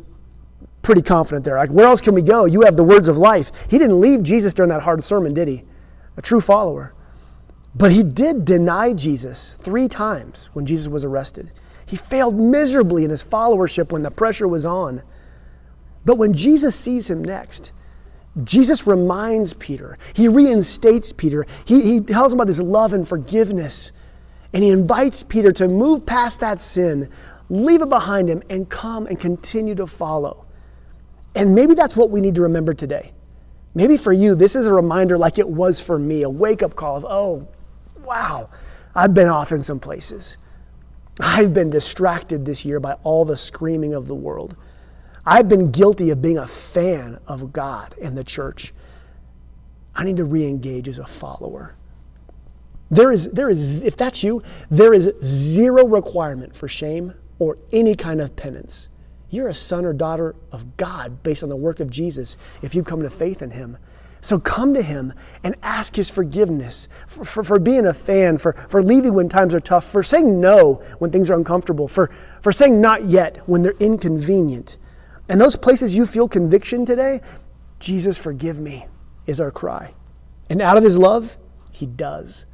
pretty 0.82 1.02
confident 1.02 1.46
there. 1.46 1.58
Like, 1.58 1.70
where 1.70 1.86
else 1.86 2.02
can 2.02 2.14
we 2.14 2.22
go? 2.22 2.46
You 2.46 2.62
have 2.62 2.78
the 2.78 2.84
words 2.84 3.08
of 3.08 3.18
life. 3.18 3.52
He 3.70 3.78
didn't 3.78 4.00
leave 4.00 4.24
Jesus 4.24 4.54
during 4.54 4.70
that 4.70 4.82
hard 4.82 5.04
sermon, 5.04 5.34
did 5.34 5.48
he? 5.48 5.64
A 6.18 6.22
true 6.22 6.42
follower. 6.42 6.94
But 7.76 7.92
he 7.92 8.04
did 8.04 8.44
deny 8.44 8.94
Jesus 8.94 9.54
three 9.60 9.88
times 9.88 10.50
when 10.54 10.66
Jesus 10.66 10.88
was 10.88 11.06
arrested. 11.06 11.52
He 11.86 11.96
failed 11.96 12.36
miserably 12.36 13.04
in 13.04 13.12
his 13.12 13.24
followership 13.24 13.92
when 13.92 14.04
the 14.04 14.12
pressure 14.12 14.48
was 14.48 14.66
on. 14.66 15.04
But 16.04 16.18
when 16.18 16.34
Jesus 16.34 16.76
sees 16.76 17.10
him 17.10 17.24
next, 17.24 17.72
Jesus 18.44 18.86
reminds 18.86 19.54
Peter, 19.54 19.98
he 20.14 20.28
reinstates 20.28 21.12
Peter, 21.12 21.46
he, 21.66 21.82
he 21.82 22.02
tells 22.02 22.34
him 22.34 22.40
about 22.40 22.48
his 22.48 22.62
love 22.62 22.94
and 22.94 23.08
forgiveness, 23.08 23.92
and 24.54 24.64
he 24.64 24.70
invites 24.70 25.24
Peter 25.24 25.52
to 25.54 25.68
move 25.68 26.06
past 26.06 26.40
that 26.42 26.62
sin, 26.62 27.10
leave 27.50 27.82
it 27.82 27.90
behind 27.90 28.30
him, 28.30 28.44
and 28.50 28.70
come 28.70 29.08
and 29.08 29.20
continue 29.20 29.76
to 29.76 29.88
follow. 29.88 30.46
And 31.36 31.54
maybe 31.54 31.74
that's 31.74 31.96
what 31.96 32.10
we 32.10 32.22
need 32.22 32.36
to 32.36 32.42
remember 32.42 32.74
today. 32.74 33.14
Maybe 33.76 33.98
for 33.98 34.12
you, 34.12 34.34
this 34.34 34.56
is 34.56 34.66
a 34.66 34.74
reminder 34.74 35.18
like 35.18 35.38
it 35.38 35.48
was 35.48 35.80
for 35.80 36.00
me, 36.00 36.24
a 36.24 36.30
wake 36.30 36.64
up 36.64 36.76
call 36.76 36.98
of, 36.98 37.06
oh, 37.06 37.48
wow, 38.04 38.50
I've 38.96 39.14
been 39.14 39.28
off 39.28 39.52
in 39.52 39.62
some 39.62 39.80
places. 39.80 40.38
I've 41.20 41.54
been 41.54 41.70
distracted 41.70 42.46
this 42.46 42.66
year 42.66 42.80
by 42.80 42.94
all 43.04 43.26
the 43.26 43.38
screaming 43.38 43.94
of 43.94 44.08
the 44.08 44.16
world. 44.16 44.56
I've 45.30 45.50
been 45.50 45.72
guilty 45.72 46.10
of 46.12 46.22
being 46.22 46.38
a 46.38 46.48
fan 46.48 47.20
of 47.28 47.52
God 47.52 47.94
and 48.02 48.18
the 48.18 48.24
church. 48.24 48.74
I 49.94 50.06
need 50.06 50.16
to 50.18 50.24
re 50.24 50.46
engage 50.46 50.88
as 50.88 51.00
a 51.00 51.06
follower. 51.06 51.76
There 52.90 53.12
is, 53.12 53.30
there 53.32 53.50
is, 53.50 53.84
if 53.84 53.98
that's 53.98 54.24
you, 54.24 54.42
there 54.72 54.94
is 54.94 55.12
zero 55.22 55.86
requirement 55.86 56.56
for 56.56 56.70
shame 56.70 57.14
or 57.40 57.58
any 57.74 57.94
kind 57.94 58.22
of 58.22 58.38
penance. 58.38 58.88
You're 59.30 59.50
a 59.50 59.54
son 59.54 59.84
or 59.84 59.92
daughter 59.92 60.34
of 60.54 60.78
God 60.78 61.22
based 61.24 61.44
on 61.44 61.50
the 61.50 61.58
work 61.58 61.82
of 61.82 61.90
Jesus 61.90 62.38
if 62.62 62.74
you 62.74 62.82
come 62.82 63.02
to 63.02 63.10
faith 63.10 63.42
in 63.42 63.52
Him. 63.52 63.78
So 64.22 64.40
come 64.40 64.74
to 64.76 64.82
Him 64.82 65.14
and 65.44 65.56
ask 65.62 65.94
His 65.94 66.10
forgiveness 66.10 66.88
for, 67.06 67.26
for, 67.26 67.44
for, 67.44 67.60
being 67.60 67.88
a 67.88 67.94
fan, 67.94 68.38
for, 68.38 68.54
for 68.54 68.82
leaving 68.82 69.14
when 69.14 69.28
times 69.28 69.54
are 69.54 69.60
tough, 69.60 69.92
for 69.92 70.04
saying 70.04 70.40
no 70.40 70.76
when 71.00 71.12
things 71.12 71.30
are 71.30 71.36
uncomfortable, 71.36 71.90
for, 71.90 72.10
for 72.42 72.54
saying 72.54 72.80
not 72.80 73.04
yet 73.04 73.40
when 73.46 73.62
they're 73.62 73.74
inconvenient. 73.82 74.78
And 75.30 75.40
those 75.40 75.56
places 75.56 75.96
you 75.96 76.06
feel 76.06 76.28
conviction 76.28 76.86
today, 76.86 77.22
Jesus, 77.80 78.18
forgive 78.18 78.60
me, 78.60 78.86
is 79.26 79.40
our 79.40 79.52
cry. 79.52 79.94
And 80.50 80.62
out 80.62 80.78
of 80.78 80.84
his 80.84 80.98
love, 80.98 81.38
he 81.72 81.86
does. 81.86 82.46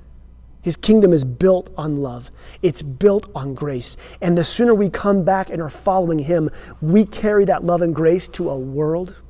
His 0.63 0.77
kingdom 0.77 1.11
is 1.11 1.25
built 1.25 1.69
on 1.77 1.97
love. 1.97 2.31
It's 2.61 2.81
built 2.81 3.29
on 3.35 3.53
grace. 3.53 3.97
And 4.21 4.37
the 4.37 4.45
sooner 4.45 4.73
we 4.73 4.89
come 4.89 5.23
back 5.23 5.49
and 5.49 5.61
are 5.61 5.69
following 5.69 6.19
Him, 6.19 6.49
we 6.81 7.05
carry 7.05 7.43
that 7.45 7.65
love 7.65 7.81
and 7.81 7.93
grace 7.93 8.29
to 8.29 8.49
a 8.49 8.57
world 8.57 9.21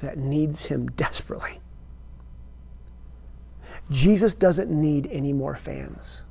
that 0.00 0.18
needs 0.18 0.64
Him 0.66 0.86
desperately. 0.96 1.60
Jesus 3.90 4.36
doesn't 4.36 4.70
need 4.70 5.08
any 5.10 5.32
more 5.32 5.56
fans. 5.56 6.22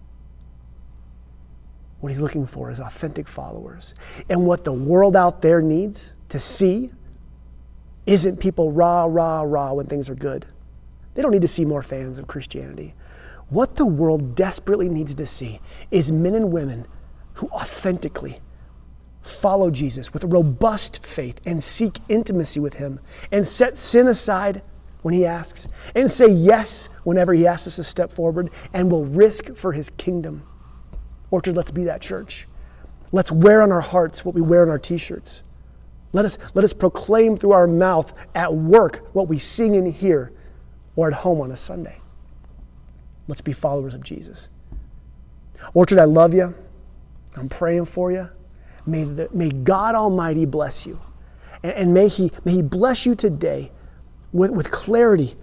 What 2.01 2.11
He's 2.11 2.19
looking 2.19 2.45
for 2.45 2.69
is 2.69 2.79
authentic 2.79 3.27
followers. 3.27 3.93
And 4.29 4.45
what 4.45 4.63
the 4.63 4.73
world 4.73 5.15
out 5.15 5.41
there 5.41 5.61
needs 5.61 6.13
to 6.29 6.39
see 6.39 6.91
isn't 8.05 8.39
people 8.39 8.71
rah, 8.71 9.05
rah, 9.05 9.41
rah 9.41 9.73
when 9.73 9.85
things 9.85 10.09
are 10.09 10.15
good. 10.15 10.45
They 11.13 11.21
don't 11.21 11.31
need 11.31 11.43
to 11.43 11.47
see 11.47 11.63
more 11.63 11.83
fans 11.83 12.17
of 12.17 12.27
Christianity. 12.27 12.95
What 13.49 13.75
the 13.75 13.85
world 13.85 14.33
desperately 14.35 14.89
needs 14.89 15.13
to 15.15 15.25
see 15.27 15.59
is 15.91 16.11
men 16.11 16.35
and 16.35 16.51
women 16.51 16.87
who 17.33 17.47
authentically 17.49 18.39
follow 19.21 19.69
Jesus 19.69 20.13
with 20.13 20.23
robust 20.23 21.05
faith 21.05 21.39
and 21.45 21.61
seek 21.61 21.99
intimacy 22.09 22.59
with 22.59 22.75
Him 22.75 22.99
and 23.31 23.47
set 23.47 23.77
sin 23.77 24.07
aside 24.07 24.63
when 25.03 25.13
He 25.13 25.25
asks 25.25 25.67
and 25.93 26.09
say 26.09 26.27
yes 26.27 26.89
whenever 27.03 27.33
He 27.33 27.45
asks 27.45 27.67
us 27.67 27.75
to 27.75 27.83
step 27.83 28.11
forward 28.11 28.49
and 28.73 28.91
will 28.91 29.05
risk 29.05 29.55
for 29.55 29.73
His 29.73 29.91
kingdom. 29.91 30.47
Orchard, 31.31 31.55
let's 31.55 31.71
be 31.71 31.85
that 31.85 32.01
church. 32.01 32.47
Let's 33.11 33.31
wear 33.31 33.61
on 33.61 33.71
our 33.71 33.81
hearts 33.81 34.23
what 34.23 34.35
we 34.35 34.41
wear 34.41 34.61
on 34.61 34.69
our 34.69 34.79
t 34.79 34.97
shirts. 34.97 35.43
Let 36.13 36.25
us, 36.25 36.37
let 36.53 36.65
us 36.65 36.73
proclaim 36.73 37.37
through 37.37 37.53
our 37.53 37.67
mouth 37.67 38.13
at 38.35 38.53
work 38.53 39.07
what 39.13 39.29
we 39.29 39.39
sing 39.39 39.75
and 39.77 39.91
hear 39.91 40.33
or 40.95 41.07
at 41.07 41.13
home 41.13 41.39
on 41.39 41.51
a 41.51 41.55
Sunday. 41.55 41.97
Let's 43.27 43.41
be 43.41 43.53
followers 43.53 43.93
of 43.93 44.03
Jesus. 44.03 44.49
Orchard, 45.73 45.99
I 45.99 46.03
love 46.03 46.33
you. 46.33 46.53
I'm 47.37 47.47
praying 47.47 47.85
for 47.85 48.11
you. 48.11 48.29
May, 48.85 49.05
the, 49.05 49.29
may 49.31 49.49
God 49.49 49.95
Almighty 49.95 50.45
bless 50.45 50.85
you. 50.85 50.99
And, 51.63 51.71
and 51.73 51.93
may, 51.93 52.09
he, 52.09 52.31
may 52.43 52.53
He 52.53 52.61
bless 52.61 53.05
you 53.05 53.15
today 53.15 53.71
with, 54.33 54.51
with 54.51 54.69
clarity 54.69 55.35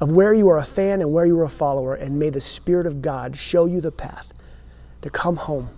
of 0.00 0.12
where 0.12 0.34
you 0.34 0.48
are 0.48 0.58
a 0.58 0.64
fan 0.64 1.00
and 1.00 1.10
where 1.12 1.24
you 1.24 1.38
are 1.38 1.44
a 1.44 1.50
follower. 1.50 1.94
And 1.94 2.18
may 2.18 2.28
the 2.28 2.40
Spirit 2.40 2.86
of 2.86 3.00
God 3.00 3.34
show 3.34 3.64
you 3.64 3.80
the 3.80 3.92
path 3.92 4.31
to 5.02 5.10
come 5.10 5.36
home, 5.36 5.68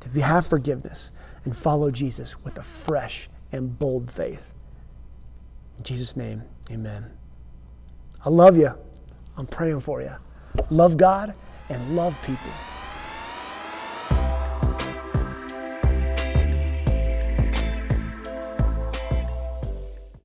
to 0.00 0.20
have 0.20 0.46
forgiveness, 0.46 1.10
and 1.44 1.56
follow 1.56 1.90
Jesus 1.90 2.42
with 2.42 2.58
a 2.58 2.62
fresh 2.62 3.28
and 3.52 3.78
bold 3.78 4.10
faith. 4.10 4.54
In 5.78 5.84
Jesus' 5.84 6.16
name, 6.16 6.42
amen. 6.70 7.10
I 8.24 8.30
love 8.30 8.56
you. 8.56 8.72
I'm 9.36 9.46
praying 9.46 9.80
for 9.80 10.00
you 10.00 10.14
love 10.70 10.96
God, 10.96 11.34
and 11.68 11.96
love 11.96 12.16
people. 12.22 12.50